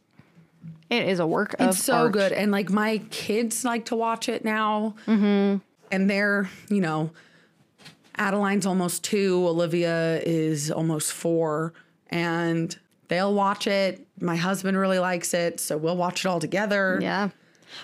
it 0.90 1.08
is 1.08 1.18
a 1.18 1.26
work 1.26 1.54
of 1.54 1.60
art. 1.60 1.70
It's 1.70 1.82
so 1.82 1.94
art. 1.94 2.12
good. 2.12 2.32
And 2.32 2.52
like 2.52 2.70
my 2.70 2.98
kids 3.10 3.64
like 3.64 3.86
to 3.86 3.96
watch 3.96 4.28
it 4.28 4.44
now. 4.44 4.94
Mm-hmm. 5.06 5.58
And 5.90 6.10
they're, 6.10 6.48
you 6.68 6.80
know, 6.80 7.10
Adeline's 8.18 8.66
almost 8.66 9.02
two, 9.02 9.46
Olivia 9.48 10.20
is 10.20 10.70
almost 10.70 11.12
four, 11.12 11.72
and 12.10 12.78
they'll 13.10 13.34
watch 13.34 13.66
it. 13.66 14.06
My 14.20 14.36
husband 14.36 14.78
really 14.78 14.98
likes 14.98 15.34
it, 15.34 15.60
so 15.60 15.76
we'll 15.76 15.96
watch 15.98 16.24
it 16.24 16.28
all 16.28 16.40
together. 16.40 16.98
Yeah. 17.02 17.28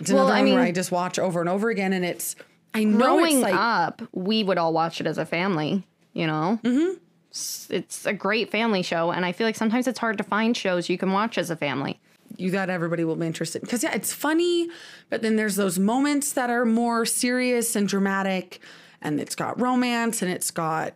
It's 0.01 0.11
Well, 0.11 0.23
another 0.27 0.37
I 0.39 0.41
one 0.41 0.53
where 0.53 0.59
mean- 0.61 0.69
I 0.69 0.73
just 0.73 0.91
watch 0.91 1.19
over 1.19 1.41
and 1.41 1.49
over 1.51 1.69
again, 1.69 1.93
and 1.93 2.05
it's 2.05 2.35
I 2.73 2.85
know 2.85 2.97
growing 2.99 3.35
it's 3.37 3.43
like 3.43 3.55
up, 3.55 4.03
we 4.13 4.43
would 4.43 4.57
all 4.59 4.73
watch 4.73 5.01
it 5.01 5.07
as 5.07 5.19
a 5.19 5.27
family, 5.27 5.83
you 6.15 6.27
know? 6.27 6.59
Mm-hmm. 6.65 6.95
It's 7.75 8.07
a 8.07 8.13
great 8.15 8.51
family 8.51 8.83
show, 8.83 9.11
and 9.11 9.25
I 9.27 9.33
feel 9.33 9.47
like 9.47 9.57
sometimes 9.57 9.87
it's 9.87 9.99
hard 9.99 10.17
to 10.19 10.25
find 10.25 10.57
shows 10.57 10.89
you 10.89 10.97
can 10.97 11.13
watch 11.13 11.37
as 11.37 11.51
a 11.51 11.57
family. 11.57 12.01
you 12.39 12.51
that 12.51 12.69
everybody 12.71 13.05
will 13.05 13.15
be 13.17 13.27
interested 13.27 13.61
because 13.63 13.83
yeah, 13.85 13.95
it's 13.95 14.13
funny, 14.13 14.69
but 15.11 15.23
then 15.23 15.37
there's 15.37 15.57
those 15.57 15.79
moments 15.79 16.33
that 16.33 16.51
are 16.51 16.65
more 16.65 17.05
serious 17.07 17.77
and 17.77 17.87
dramatic, 17.89 18.61
and 19.03 19.21
it's 19.21 19.35
got 19.37 19.61
romance 19.61 20.23
and 20.23 20.31
it's 20.31 20.51
got 20.51 20.95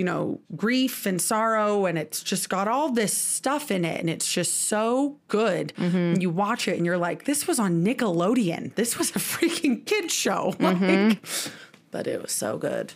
you 0.00 0.04
know 0.04 0.40
grief 0.56 1.04
and 1.04 1.20
sorrow, 1.20 1.84
and 1.84 1.98
it's 1.98 2.22
just 2.22 2.48
got 2.48 2.66
all 2.66 2.90
this 2.90 3.14
stuff 3.14 3.70
in 3.70 3.84
it, 3.84 4.00
and 4.00 4.08
it's 4.08 4.32
just 4.32 4.66
so 4.66 5.18
good. 5.28 5.74
And 5.76 6.22
you 6.22 6.30
watch 6.30 6.66
it 6.68 6.78
and 6.78 6.86
you're 6.86 6.96
like, 6.96 7.26
this 7.26 7.46
was 7.46 7.58
on 7.58 7.84
Nickelodeon. 7.84 8.74
This 8.80 8.96
was 8.96 9.10
a 9.10 9.18
freaking 9.18 9.84
kid 9.84 10.10
show, 10.10 10.54
like, 10.58 10.78
mm-hmm. 10.78 11.50
but 11.90 12.06
it 12.06 12.22
was 12.22 12.32
so 12.32 12.56
good. 12.56 12.94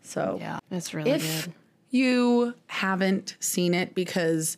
So 0.00 0.38
Yeah, 0.40 0.60
it's 0.70 0.94
really 0.94 1.10
if 1.10 1.44
good. 1.44 1.54
you 1.90 2.54
haven't 2.68 3.36
seen 3.38 3.74
it 3.74 3.94
because 3.94 4.56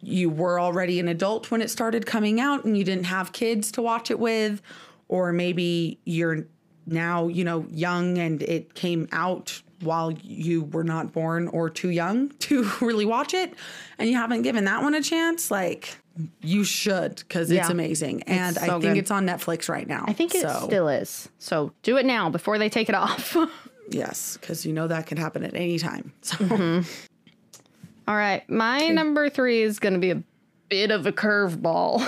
you 0.00 0.30
were 0.30 0.58
already 0.58 0.98
an 1.00 1.08
adult 1.08 1.50
when 1.50 1.60
it 1.60 1.68
started 1.68 2.06
coming 2.06 2.40
out 2.40 2.64
and 2.64 2.78
you 2.78 2.84
didn't 2.84 3.04
have 3.04 3.32
kids 3.32 3.70
to 3.72 3.82
watch 3.82 4.10
it 4.10 4.18
with 4.18 4.62
or 5.08 5.32
maybe 5.34 5.98
you're 6.06 6.46
now 6.86 7.28
you 7.28 7.44
know 7.44 7.66
young 7.70 8.16
and 8.16 8.42
it 8.42 8.72
came 8.74 9.06
out 9.12 9.60
while 9.80 10.12
you 10.12 10.62
were 10.64 10.84
not 10.84 11.12
born 11.12 11.48
or 11.48 11.70
too 11.70 11.90
young 11.90 12.28
to 12.40 12.68
really 12.80 13.04
watch 13.04 13.34
it 13.34 13.54
and 13.98 14.08
you 14.08 14.16
haven't 14.16 14.42
given 14.42 14.64
that 14.64 14.82
one 14.82 14.94
a 14.94 15.02
chance 15.02 15.50
like 15.50 15.96
you 16.40 16.64
should 16.64 17.14
because 17.16 17.50
it's 17.50 17.68
Yeah. 17.68 17.72
amazing 17.72 18.22
and 18.24 18.58
i 18.58 18.66
so 18.66 18.80
think 18.80 18.94
good. 18.94 18.98
it's 18.98 19.10
on 19.12 19.24
netflix 19.26 19.68
right 19.68 19.86
now 19.86 20.04
I 20.08 20.12
think 20.12 20.34
it 20.34 20.42
so 20.42 20.62
still 20.66 20.88
is. 20.88 21.28
So 21.38 21.72
do 21.82 21.96
it 21.96 22.04
now 22.06 22.28
before 22.28 22.58
they 22.58 22.68
take 22.68 22.88
it 22.88 22.94
off. 22.94 23.36
yes 23.90 24.36
because 24.40 24.66
you 24.66 24.72
know 24.72 24.88
that 24.88 25.06
can 25.06 25.16
happen 25.16 25.44
at 25.44 25.54
any 25.54 25.78
time 25.78 26.12
so 26.22 26.36
mm-hmm. 26.38 26.88
all 28.08 28.16
right, 28.16 28.48
my 28.50 28.88
number 28.88 29.28
three 29.30 29.62
is 29.62 29.78
going 29.78 29.92
to 29.92 29.98
be 30.00 30.10
a 30.10 30.22
bit 30.68 30.90
of 30.90 31.06
a 31.06 31.12
curveball. 31.12 32.02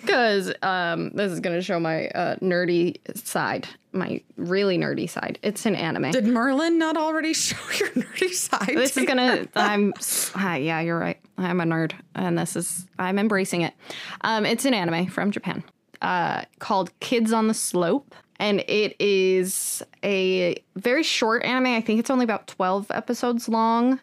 Because 0.00 0.52
um, 0.62 1.10
this 1.10 1.32
is 1.32 1.40
going 1.40 1.56
to 1.56 1.62
show 1.62 1.78
my 1.78 2.08
uh, 2.08 2.36
nerdy 2.36 2.96
side, 3.16 3.68
my 3.92 4.20
really 4.36 4.78
nerdy 4.78 5.08
side. 5.08 5.38
It's 5.42 5.66
an 5.66 5.74
anime. 5.74 6.10
did 6.10 6.26
merlin 6.26 6.78
not 6.78 6.96
already 6.96 7.32
show 7.34 7.56
your 7.78 7.90
nerdy 7.90 8.32
side 8.32 8.76
this 8.76 8.96
is 8.96 9.04
gonna 9.04 9.46
i'm 9.54 9.92
uh, 10.36 10.54
yeah 10.54 10.80
you're 10.80 10.98
right. 10.98 11.18
I'm 11.38 11.60
a 11.60 11.64
nerd 11.64 11.92
and 12.14 12.38
this 12.38 12.56
is 12.56 12.86
i'm 12.98 13.18
embracing 13.18 13.62
it. 13.62 13.74
Um, 14.22 14.46
it's 14.46 14.64
an 14.64 14.74
anime 14.74 15.06
from 15.06 15.30
japan 15.30 15.64
uh, 16.02 16.44
called 16.58 16.98
kids 17.00 17.32
on 17.32 17.48
the 17.48 17.54
slope 17.54 18.14
and 18.38 18.60
it 18.68 18.96
is 18.98 19.82
a 20.02 20.56
very 20.74 21.02
short 21.02 21.44
anime. 21.44 21.66
I 21.66 21.82
think 21.82 22.00
it's 22.00 22.08
only 22.08 22.24
about 22.24 22.46
12 22.46 22.90
episodes 22.90 23.50
long 23.50 24.00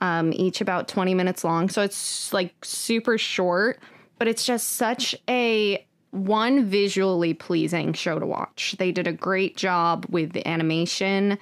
um, 0.00 0.32
each 0.34 0.60
about 0.60 0.88
20 0.88 1.14
minutes 1.14 1.44
long. 1.44 1.68
So 1.68 1.82
it's 1.82 2.32
like 2.32 2.54
super 2.64 3.18
short 3.18 3.78
but 4.18 4.28
it's 4.28 4.44
just 4.44 4.72
such 4.72 5.14
a 5.28 5.84
one 6.10 6.64
visually 6.64 7.34
pleasing 7.34 7.92
show 7.92 8.18
to 8.18 8.26
watch. 8.26 8.76
They 8.78 8.92
did 8.92 9.06
a 9.06 9.12
great 9.12 9.56
job 9.56 10.06
with 10.08 10.32
the 10.32 10.46
animation 10.46 11.38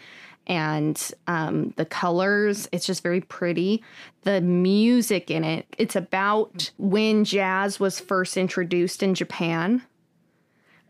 and 0.46 1.10
um, 1.26 1.72
the 1.76 1.84
colors. 1.84 2.68
It's 2.72 2.86
just 2.86 3.02
very 3.02 3.20
pretty. 3.20 3.82
The 4.22 4.40
music 4.40 5.30
in 5.30 5.44
it, 5.44 5.66
it's 5.78 5.96
about 5.96 6.70
when 6.78 7.24
jazz 7.24 7.78
was 7.78 8.00
first 8.00 8.36
introduced 8.36 9.02
in 9.02 9.14
Japan. 9.14 9.82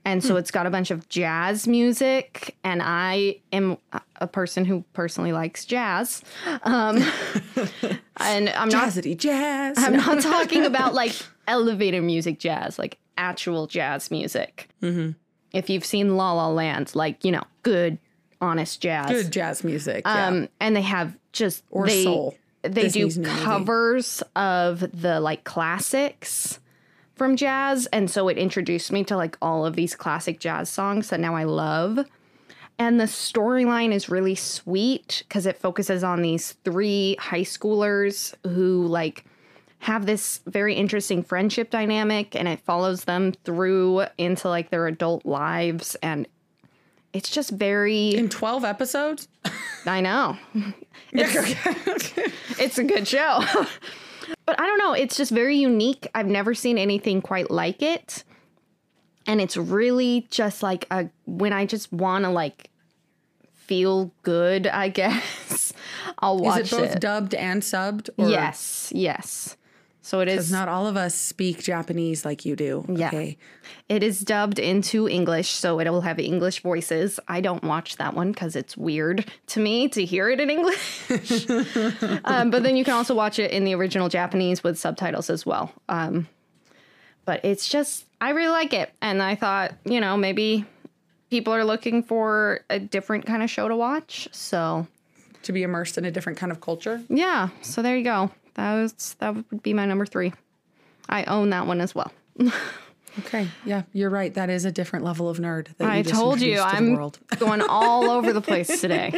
And 0.07 0.23
so 0.23 0.37
it's 0.37 0.51
got 0.51 0.67
a 0.67 0.71
bunch 0.71 0.91
of 0.91 1.09
jazz 1.09 1.67
music, 1.67 2.57
and 2.63 2.83
I 2.85 3.41
am 3.53 3.79
a 4.17 4.27
person 4.27 4.65
who 4.65 4.85
personally 4.93 5.33
likes 5.33 5.65
jazz. 5.65 6.23
Um, 6.63 6.97
and 8.19 8.49
I'm 8.51 8.69
not 8.69 8.89
Jazzity 8.89 9.17
jazz. 9.17 9.77
I'm 9.79 9.97
not 9.97 10.21
talking 10.23 10.65
about 10.65 10.95
like 10.95 11.15
elevator 11.49 12.03
music 12.03 12.39
jazz, 12.39 12.79
like 12.79 12.99
actual 13.19 13.67
jazz 13.67 14.11
music. 14.11 14.69
Mm-hmm. 14.83 15.13
If 15.53 15.71
you've 15.71 15.85
seen 15.85 16.17
La 16.17 16.33
La 16.33 16.49
Land, 16.49 16.95
like, 16.95 17.25
you 17.25 17.33
know, 17.33 17.45
good, 17.63 17.99
honest 18.41 18.81
jazz. 18.81 19.09
Good 19.11 19.31
jazz 19.33 19.63
music. 19.65 20.03
yeah. 20.05 20.27
Um, 20.27 20.49
and 20.61 20.75
they 20.75 20.83
have 20.83 21.17
just 21.33 21.63
Or 21.71 21.87
they, 21.87 22.03
soul. 22.05 22.35
They 22.63 22.83
Disney's 22.85 23.17
do 23.17 23.23
new 23.23 23.29
movie. 23.29 23.41
covers 23.43 24.23
of 24.35 24.81
the 25.01 25.21
like 25.21 25.45
classics 25.45 26.59
from 27.15 27.37
jazz, 27.37 27.87
and 27.93 28.11
so 28.11 28.27
it 28.29 28.37
introduced 28.39 28.91
me 28.91 29.05
to 29.05 29.17
like 29.17 29.37
all 29.41 29.65
of 29.67 29.77
these 29.77 29.95
classic 29.95 30.41
jazz 30.41 30.69
songs 30.69 31.11
that 31.11 31.21
now 31.21 31.35
I 31.37 31.45
love. 31.45 31.99
And 32.79 32.99
the 32.99 33.05
storyline 33.05 33.93
is 33.93 34.09
really 34.09 34.35
sweet 34.35 35.25
because 35.29 35.47
it 35.47 35.57
focuses 35.59 36.03
on 36.03 36.23
these 36.23 36.53
three 36.65 37.17
high 37.21 37.43
schoolers 37.43 38.35
who 38.45 38.87
like 38.87 39.25
have 39.79 40.07
this 40.07 40.41
very 40.47 40.75
interesting 40.75 41.23
friendship 41.23 41.71
dynamic 41.71 42.35
and 42.35 42.49
it 42.49 42.59
follows 42.61 43.05
them 43.05 43.33
through 43.45 44.07
into 44.19 44.49
like 44.49 44.71
their 44.71 44.87
adult 44.87 45.25
lives 45.27 45.95
and 45.97 46.27
it's 47.13 47.31
just 47.31 47.51
very 47.51 48.15
In 48.15 48.29
12 48.29 48.65
episodes? 48.65 49.29
I 49.87 50.01
know. 50.01 50.37
It's, 51.17 52.13
it's 52.59 52.79
a 52.79 52.83
good 52.83 53.07
show. 53.07 53.41
but 54.47 54.61
I 54.61 54.67
don't 54.67 54.79
know. 54.79 54.95
It's 54.95 55.17
just 55.17 55.31
very 55.31 55.57
unique. 55.57 56.09
I've 56.13 56.27
never 56.27 56.55
seen 56.55 56.77
anything 56.77 57.23
quite 57.23 57.53
like 57.53 57.83
it. 57.83 58.25
And 59.27 59.41
it's 59.41 59.57
really 59.57 60.27
just 60.31 60.63
like 60.63 60.87
a 60.91 61.09
when 61.27 61.53
I 61.53 61.67
just 61.67 61.93
want 61.93 62.25
to 62.25 62.31
like 62.31 62.71
feel 63.53 64.13
good, 64.23 64.67
I 64.67 64.89
guess. 65.01 65.73
I'll 66.19 66.39
watch 66.39 66.63
Is 66.63 66.73
it 66.73 66.77
both 66.77 67.01
dubbed 67.01 67.35
and 67.35 67.63
subbed? 67.63 68.11
Or- 68.17 68.29
Yes, 68.29 68.93
yes. 68.95 69.57
So 70.03 70.21
it 70.21 70.29
is 70.29 70.53
not 70.53 70.69
all 70.69 70.87
of 70.87 70.99
us 70.99 71.15
speak 71.15 71.63
Japanese 71.63 72.27
like 72.27 72.45
you 72.45 72.57
do. 72.57 72.85
Yeah. 72.91 73.07
Okay. 73.09 73.39
It 73.89 74.03
is 74.03 74.21
dubbed 74.21 74.59
into 74.59 75.09
English, 75.09 75.49
so 75.49 75.81
it 75.81 75.89
will 75.89 76.03
have 76.03 76.19
English 76.19 76.61
voices. 76.61 77.19
I 77.27 77.41
don't 77.41 77.65
watch 77.65 77.97
that 77.97 78.13
one 78.13 78.31
because 78.31 78.55
it's 78.55 78.77
weird 78.77 79.25
to 79.47 79.61
me 79.61 79.89
to 79.89 80.05
hear 80.05 80.29
it 80.29 80.41
in 80.41 80.51
English. 80.51 81.09
um, 82.27 82.51
but 82.51 82.63
then 82.63 82.77
you 82.77 82.85
can 82.85 82.93
also 82.93 83.15
watch 83.15 83.39
it 83.39 83.51
in 83.51 83.65
the 83.65 83.75
original 83.75 84.11
Japanese 84.11 84.63
with 84.63 84.79
subtitles 84.79 85.31
as 85.31 85.47
well. 85.47 85.73
Um, 85.89 86.29
but 87.25 87.45
it's 87.45 87.69
just, 87.69 88.05
I 88.21 88.31
really 88.31 88.51
like 88.51 88.73
it. 88.73 88.93
And 89.01 89.23
I 89.23 89.35
thought, 89.35 89.73
you 89.85 90.01
know, 90.01 90.17
maybe 90.17 90.65
people 91.31 91.53
are 91.53 91.65
looking 91.65 92.03
for 92.03 92.61
a 92.71 92.79
different 92.79 93.27
kind 93.27 93.43
of 93.43 93.51
show 93.51 93.69
to 93.69 93.77
watch. 93.77 94.29
So 94.33 94.87
To 95.43 95.53
be 95.53 95.63
immersed 95.63 95.99
in 95.99 96.05
a 96.05 96.11
different 96.11 96.39
kind 96.39 96.53
of 96.53 96.61
culture. 96.61 97.03
yeah, 97.09 97.49
so 97.63 97.83
there 97.83 97.97
you 97.97 98.05
go. 98.05 98.31
That 98.55 98.75
was 98.75 99.17
that 99.19 99.35
would 99.35 99.63
be 99.63 99.75
my 99.75 99.85
number 99.85 100.07
three. 100.07 100.33
I 101.09 101.25
own 101.25 101.51
that 101.51 101.67
one 101.67 101.81
as 101.81 101.95
well. 101.95 102.13
Okay. 103.21 103.47
Yeah, 103.65 103.83
you're 103.93 104.11
right. 104.11 104.35
That 104.35 104.51
is 104.51 104.65
a 104.65 104.73
different 104.73 105.05
level 105.05 105.29
of 105.29 105.39
nerd. 105.39 105.69
That 105.79 105.89
I 105.89 106.03
told 106.03 106.41
you 106.41 106.57
to 106.57 106.65
I'm 106.67 106.97
going 107.39 107.63
all 107.63 108.11
over 108.11 108.33
the 108.33 108.41
place 108.41 108.81
today. 108.81 109.11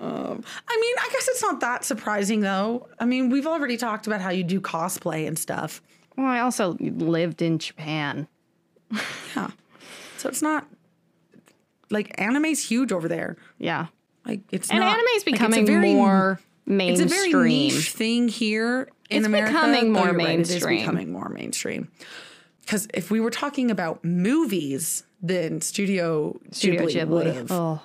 Um, 0.00 0.44
I 0.68 0.80
mean, 0.80 0.94
I 1.00 1.08
guess 1.10 1.26
it's 1.26 1.42
not 1.42 1.58
that 1.60 1.84
surprising 1.84 2.40
though. 2.40 2.86
I 3.00 3.04
mean, 3.06 3.30
we've 3.30 3.46
already 3.48 3.76
talked 3.76 4.06
about 4.06 4.20
how 4.20 4.30
you 4.30 4.44
do 4.44 4.60
cosplay 4.60 5.26
and 5.26 5.36
stuff. 5.36 5.82
Well, 6.18 6.26
I 6.26 6.40
also 6.40 6.76
lived 6.80 7.40
in 7.40 7.58
Japan. 7.60 8.26
Yeah. 9.36 9.50
So 10.18 10.28
it's 10.28 10.42
not 10.42 10.66
like 11.90 12.12
anime's 12.20 12.68
huge 12.68 12.90
over 12.92 13.06
there. 13.08 13.36
Yeah. 13.58 13.86
Like 14.26 14.40
it's 14.50 14.68
And 14.68 14.80
not 14.80 14.94
anime 14.94 15.06
is 15.14 15.24
like, 15.26 15.32
becoming 15.32 15.64
very- 15.64 15.94
more 15.94 16.40
It's 16.66 17.00
a 17.00 17.06
very 17.06 17.32
niche 17.32 17.92
thing 17.92 18.26
here 18.28 18.88
in 19.10 19.18
It's 19.18 19.26
America. 19.26 19.52
becoming 19.52 19.84
oh, 19.90 19.92
more 19.92 20.06
you're 20.06 20.14
right, 20.14 20.28
It 20.30 20.40
is 20.40 20.50
mainstream. 20.50 20.78
becoming 20.80 21.12
more 21.12 21.28
mainstream. 21.28 21.88
Because 22.62 22.88
if 22.92 23.10
we 23.10 23.20
were 23.20 23.30
talking 23.30 23.70
about 23.70 24.04
movies, 24.04 25.04
then 25.22 25.60
Studio, 25.60 26.38
Studio 26.50 26.86
Ghibli, 26.86 27.06
would 27.08 27.26
have 27.28 27.50
Oh, 27.52 27.80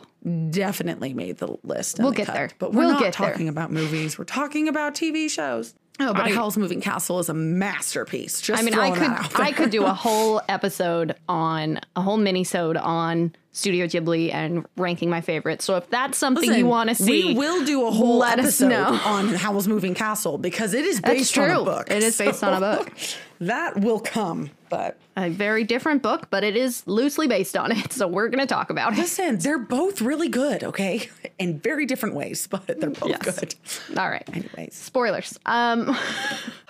definitely 0.50 1.14
made 1.14 1.38
the 1.38 1.56
list. 1.64 2.00
We'll 2.00 2.10
the 2.12 2.18
get 2.18 2.26
cut. 2.26 2.34
there. 2.34 2.50
But 2.60 2.74
we're 2.74 2.82
We'll 2.82 2.92
not 2.94 3.00
get 3.00 3.16
there. 3.18 3.30
talking 3.30 3.48
about 3.48 3.72
movies. 3.72 4.18
We're 4.18 4.26
talking 4.26 4.68
about 4.68 4.96
TV 4.96 5.30
shows. 5.30 5.76
Oh, 6.00 6.14
but 6.14 6.24
I- 6.24 6.32
Howl's 6.34 6.58
Moving 6.58 6.82
Castle 6.82 7.20
is 7.20 7.30
a 7.30 7.34
masterpiece. 7.34 8.42
Just 8.42 8.62
I 8.62 8.66
mean, 8.66 8.74
I 8.74 8.88
throwing 8.92 9.00
that 9.00 9.20
out 9.26 9.32
could 9.32 9.42
I 9.42 9.52
could 9.52 9.70
do 9.70 9.86
a 9.86 9.94
whole 9.94 10.42
episode 10.50 11.16
on 11.30 11.80
a 11.96 12.02
whole 12.02 12.18
mini-sode 12.18 12.78
on 12.78 13.34
Studio 13.56 13.86
Ghibli 13.86 14.34
and 14.34 14.66
ranking 14.78 15.10
my 15.12 15.22
favorites. 15.22 15.64
So 15.64 15.76
if 15.76 15.88
that's 15.92 16.18
something 16.18 16.52
you 16.54 16.66
want 16.66 16.90
to 16.90 16.96
see, 16.96 17.34
We 17.34 17.34
will 17.40 17.64
do 17.64 17.86
a 17.88 17.92
whole 17.92 18.18
let 18.18 18.40
us 18.40 18.46
episode 18.62 18.70
know. 18.70 19.00
on 19.06 19.28
Howl's 19.30 19.68
Moving 19.68 19.94
Castle 19.94 20.38
because 20.40 20.74
it 20.74 20.84
is 20.86 21.00
based 21.00 21.38
on 21.38 21.50
a 21.50 21.54
true. 21.56 21.64
book. 21.64 21.92
It 21.92 22.02
is 22.02 22.18
based 22.18 22.44
on 22.44 22.62
a 22.62 22.78
book. 22.78 22.92
that 23.42 23.80
will 23.80 24.00
come, 24.00 24.50
but 24.70 24.98
a 25.16 25.30
very 25.30 25.64
different 25.64 26.02
book, 26.02 26.32
but 26.32 26.44
it 26.44 26.56
is 26.58 26.82
loosely 26.88 27.28
based 27.28 27.56
on 27.56 27.72
it. 27.72 27.94
So 27.94 28.08
we're 28.08 28.28
going 28.30 28.40
to 28.40 28.48
talk 28.48 28.72
about 28.72 28.94
it. 28.94 28.98
listen, 28.98 29.38
they're 29.38 29.60
both 29.60 30.02
really 30.02 30.30
good, 30.30 30.64
okay, 30.64 31.10
in 31.40 31.60
very 31.60 31.86
different 31.86 32.16
ways, 32.16 32.48
but 32.48 32.66
they're 32.80 32.90
both 32.90 33.10
Yes. 33.10 33.40
good. 33.40 33.56
All 34.00 34.10
right. 34.10 34.28
Anyways, 34.34 34.74
Spoilers. 34.74 35.38
Um, 35.46 35.96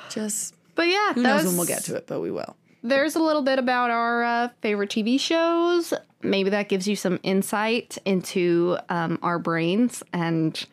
just 0.10 0.54
but 0.76 0.88
yeah, 0.88 1.14
who 1.14 1.22
knows 1.24 1.46
when 1.46 1.56
we'll 1.56 1.66
get 1.66 1.84
to 1.86 1.96
it, 1.96 2.08
but 2.08 2.20
we 2.20 2.30
will. 2.32 2.58
there's 2.84 3.16
a 3.16 3.20
little 3.22 3.42
bit 3.44 3.58
about 3.60 3.90
our 3.90 4.24
uh, 4.24 4.50
favorite 4.62 4.90
TV 4.90 5.18
shows. 5.20 5.94
Maybe 6.24 6.50
that 6.52 6.70
gives 6.70 6.88
you 6.88 6.96
some 6.96 7.20
insight 7.24 7.98
into 8.06 8.78
um, 8.90 9.20
our 9.22 9.40
brains 9.40 10.02
and 10.14 10.64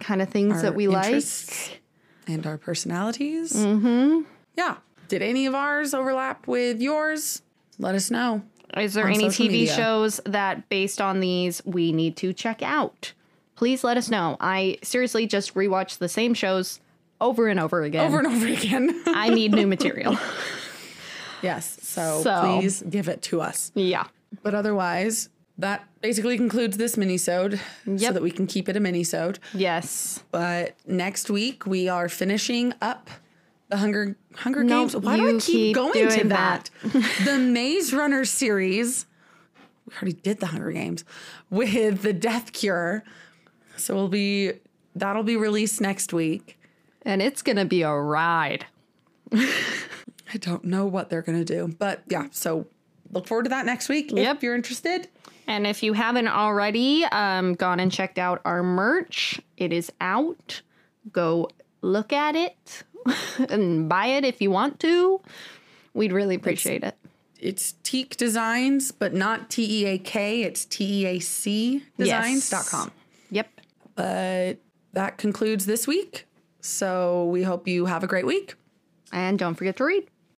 kind 0.00 0.20
of 0.20 0.28
things 0.28 0.62
that 0.62 0.74
we 0.74 0.88
like. 0.88 1.24
and 2.26 2.46
our 2.46 2.58
personalities. 2.58 3.52
Mm-hmm. 3.52 4.22
Yeah. 4.56 4.76
Did 5.08 5.22
any 5.22 5.46
of 5.46 5.54
ours 5.54 5.94
overlap 5.94 6.46
with 6.48 6.80
yours? 6.80 7.42
Let 7.78 7.94
us 7.94 8.10
know. 8.10 8.42
Is 8.76 8.94
there 8.94 9.06
any 9.06 9.26
TV 9.26 9.48
media. 9.48 9.72
shows 9.72 10.20
that, 10.26 10.68
based 10.68 11.00
on 11.00 11.20
these, 11.20 11.62
we 11.64 11.92
need 11.92 12.16
to 12.18 12.32
check 12.32 12.62
out? 12.62 13.12
Please 13.54 13.84
let 13.84 13.96
us 13.96 14.10
know. 14.10 14.36
I 14.40 14.78
seriously 14.82 15.26
just 15.26 15.54
rewatch 15.54 15.98
the 15.98 16.08
same 16.08 16.34
shows 16.34 16.80
over 17.20 17.48
and 17.48 17.60
over 17.60 17.82
again. 17.84 18.06
Over 18.06 18.18
and 18.18 18.26
over 18.26 18.46
again. 18.46 19.02
I 19.06 19.30
need 19.30 19.52
new 19.52 19.66
material. 19.66 20.18
yes. 21.42 21.78
So, 21.80 22.22
So- 22.22 22.58
please 22.58 22.82
give 22.82 23.08
it 23.08 23.22
to 23.22 23.40
us. 23.40 23.70
yeah. 23.74 24.06
But 24.42 24.54
otherwise, 24.54 25.28
that 25.58 25.88
basically 26.00 26.36
concludes 26.36 26.76
this 26.76 26.96
mini-sode 26.96 27.60
so 27.84 28.12
that 28.12 28.22
we 28.22 28.30
can 28.30 28.46
keep 28.46 28.68
it 28.68 28.76
a 28.76 28.80
mini-sode. 28.80 29.38
Yes. 29.54 30.22
But 30.30 30.76
next 30.86 31.30
week 31.30 31.66
we 31.66 31.88
are 31.88 32.08
finishing 32.08 32.74
up 32.80 33.10
the 33.68 33.78
Hunger 33.78 34.16
Hunger 34.36 34.62
Nope, 34.62 34.92
Games. 34.92 35.04
Why 35.04 35.16
do 35.16 35.28
I 35.28 35.32
keep, 35.32 35.42
keep 35.42 35.74
going 35.74 35.92
to 35.92 36.08
doing 36.08 36.28
that? 36.28 36.70
the 37.24 37.38
Maze 37.38 37.92
Runner 37.92 38.24
series. 38.24 39.06
We 39.86 39.94
already 39.96 40.12
did 40.12 40.40
the 40.40 40.46
Hunger 40.46 40.72
Games 40.72 41.04
with 41.50 42.02
the 42.02 42.12
Death 42.12 42.52
Cure. 42.52 43.02
So 43.76 43.94
we'll 43.94 44.08
be 44.08 44.52
that'll 44.94 45.22
be 45.22 45.36
released 45.36 45.80
next 45.80 46.12
week. 46.12 46.58
And 47.02 47.22
it's 47.22 47.40
going 47.40 47.56
to 47.56 47.64
be 47.64 47.82
a 47.82 47.92
ride. 47.92 48.66
I 49.32 50.38
don't 50.38 50.64
know 50.64 50.86
what 50.86 51.08
they're 51.08 51.22
gonna 51.22 51.44
do. 51.44 51.74
But 51.78 52.02
yeah, 52.08 52.26
so 52.30 52.66
look 53.12 53.26
forward 53.26 53.44
to 53.44 53.48
that 53.50 53.66
next 53.66 53.88
week 53.88 54.10
Yep. 54.12 54.36
if 54.36 54.42
you're 54.42 54.54
interested. 54.54 55.08
And 55.48 55.66
if 55.66 55.82
you 55.82 55.92
haven't 55.92 56.28
already 56.28 57.04
um, 57.04 57.54
gone 57.54 57.78
and 57.78 57.90
checked 57.92 58.18
out 58.18 58.40
our 58.44 58.62
merch, 58.64 59.40
it 59.56 59.72
is 59.72 59.92
out. 60.00 60.62
Go 61.12 61.48
look 61.82 62.12
at 62.12 62.34
it 62.34 62.82
and 63.48 63.88
buy 63.88 64.06
it 64.06 64.24
if 64.24 64.40
you 64.40 64.50
want 64.50 64.80
to. 64.80 65.20
We'd 65.94 66.12
really 66.12 66.34
appreciate 66.34 66.82
it. 66.82 66.96
It's 67.38 67.74
Teac 67.84 68.16
Designs, 68.16 68.90
but 68.92 69.14
not 69.14 69.50
T 69.50 69.82
E 69.82 69.86
A 69.86 69.98
K. 69.98 70.42
It's 70.42 70.64
T 70.64 71.02
E 71.02 71.06
A 71.06 71.18
C 71.20 71.84
designs.com. 71.98 72.90
Yep. 73.30 73.48
But 73.94 74.58
that 74.94 75.16
concludes 75.18 75.66
this 75.66 75.86
week. 75.86 76.26
So 76.60 77.26
we 77.26 77.44
hope 77.44 77.68
you 77.68 77.86
have 77.86 78.02
a 78.02 78.06
great 78.06 78.26
week. 78.26 78.54
And 79.12 79.38
don't 79.38 79.54
forget 79.54 79.76
to 79.76 79.84
read. 79.84 80.08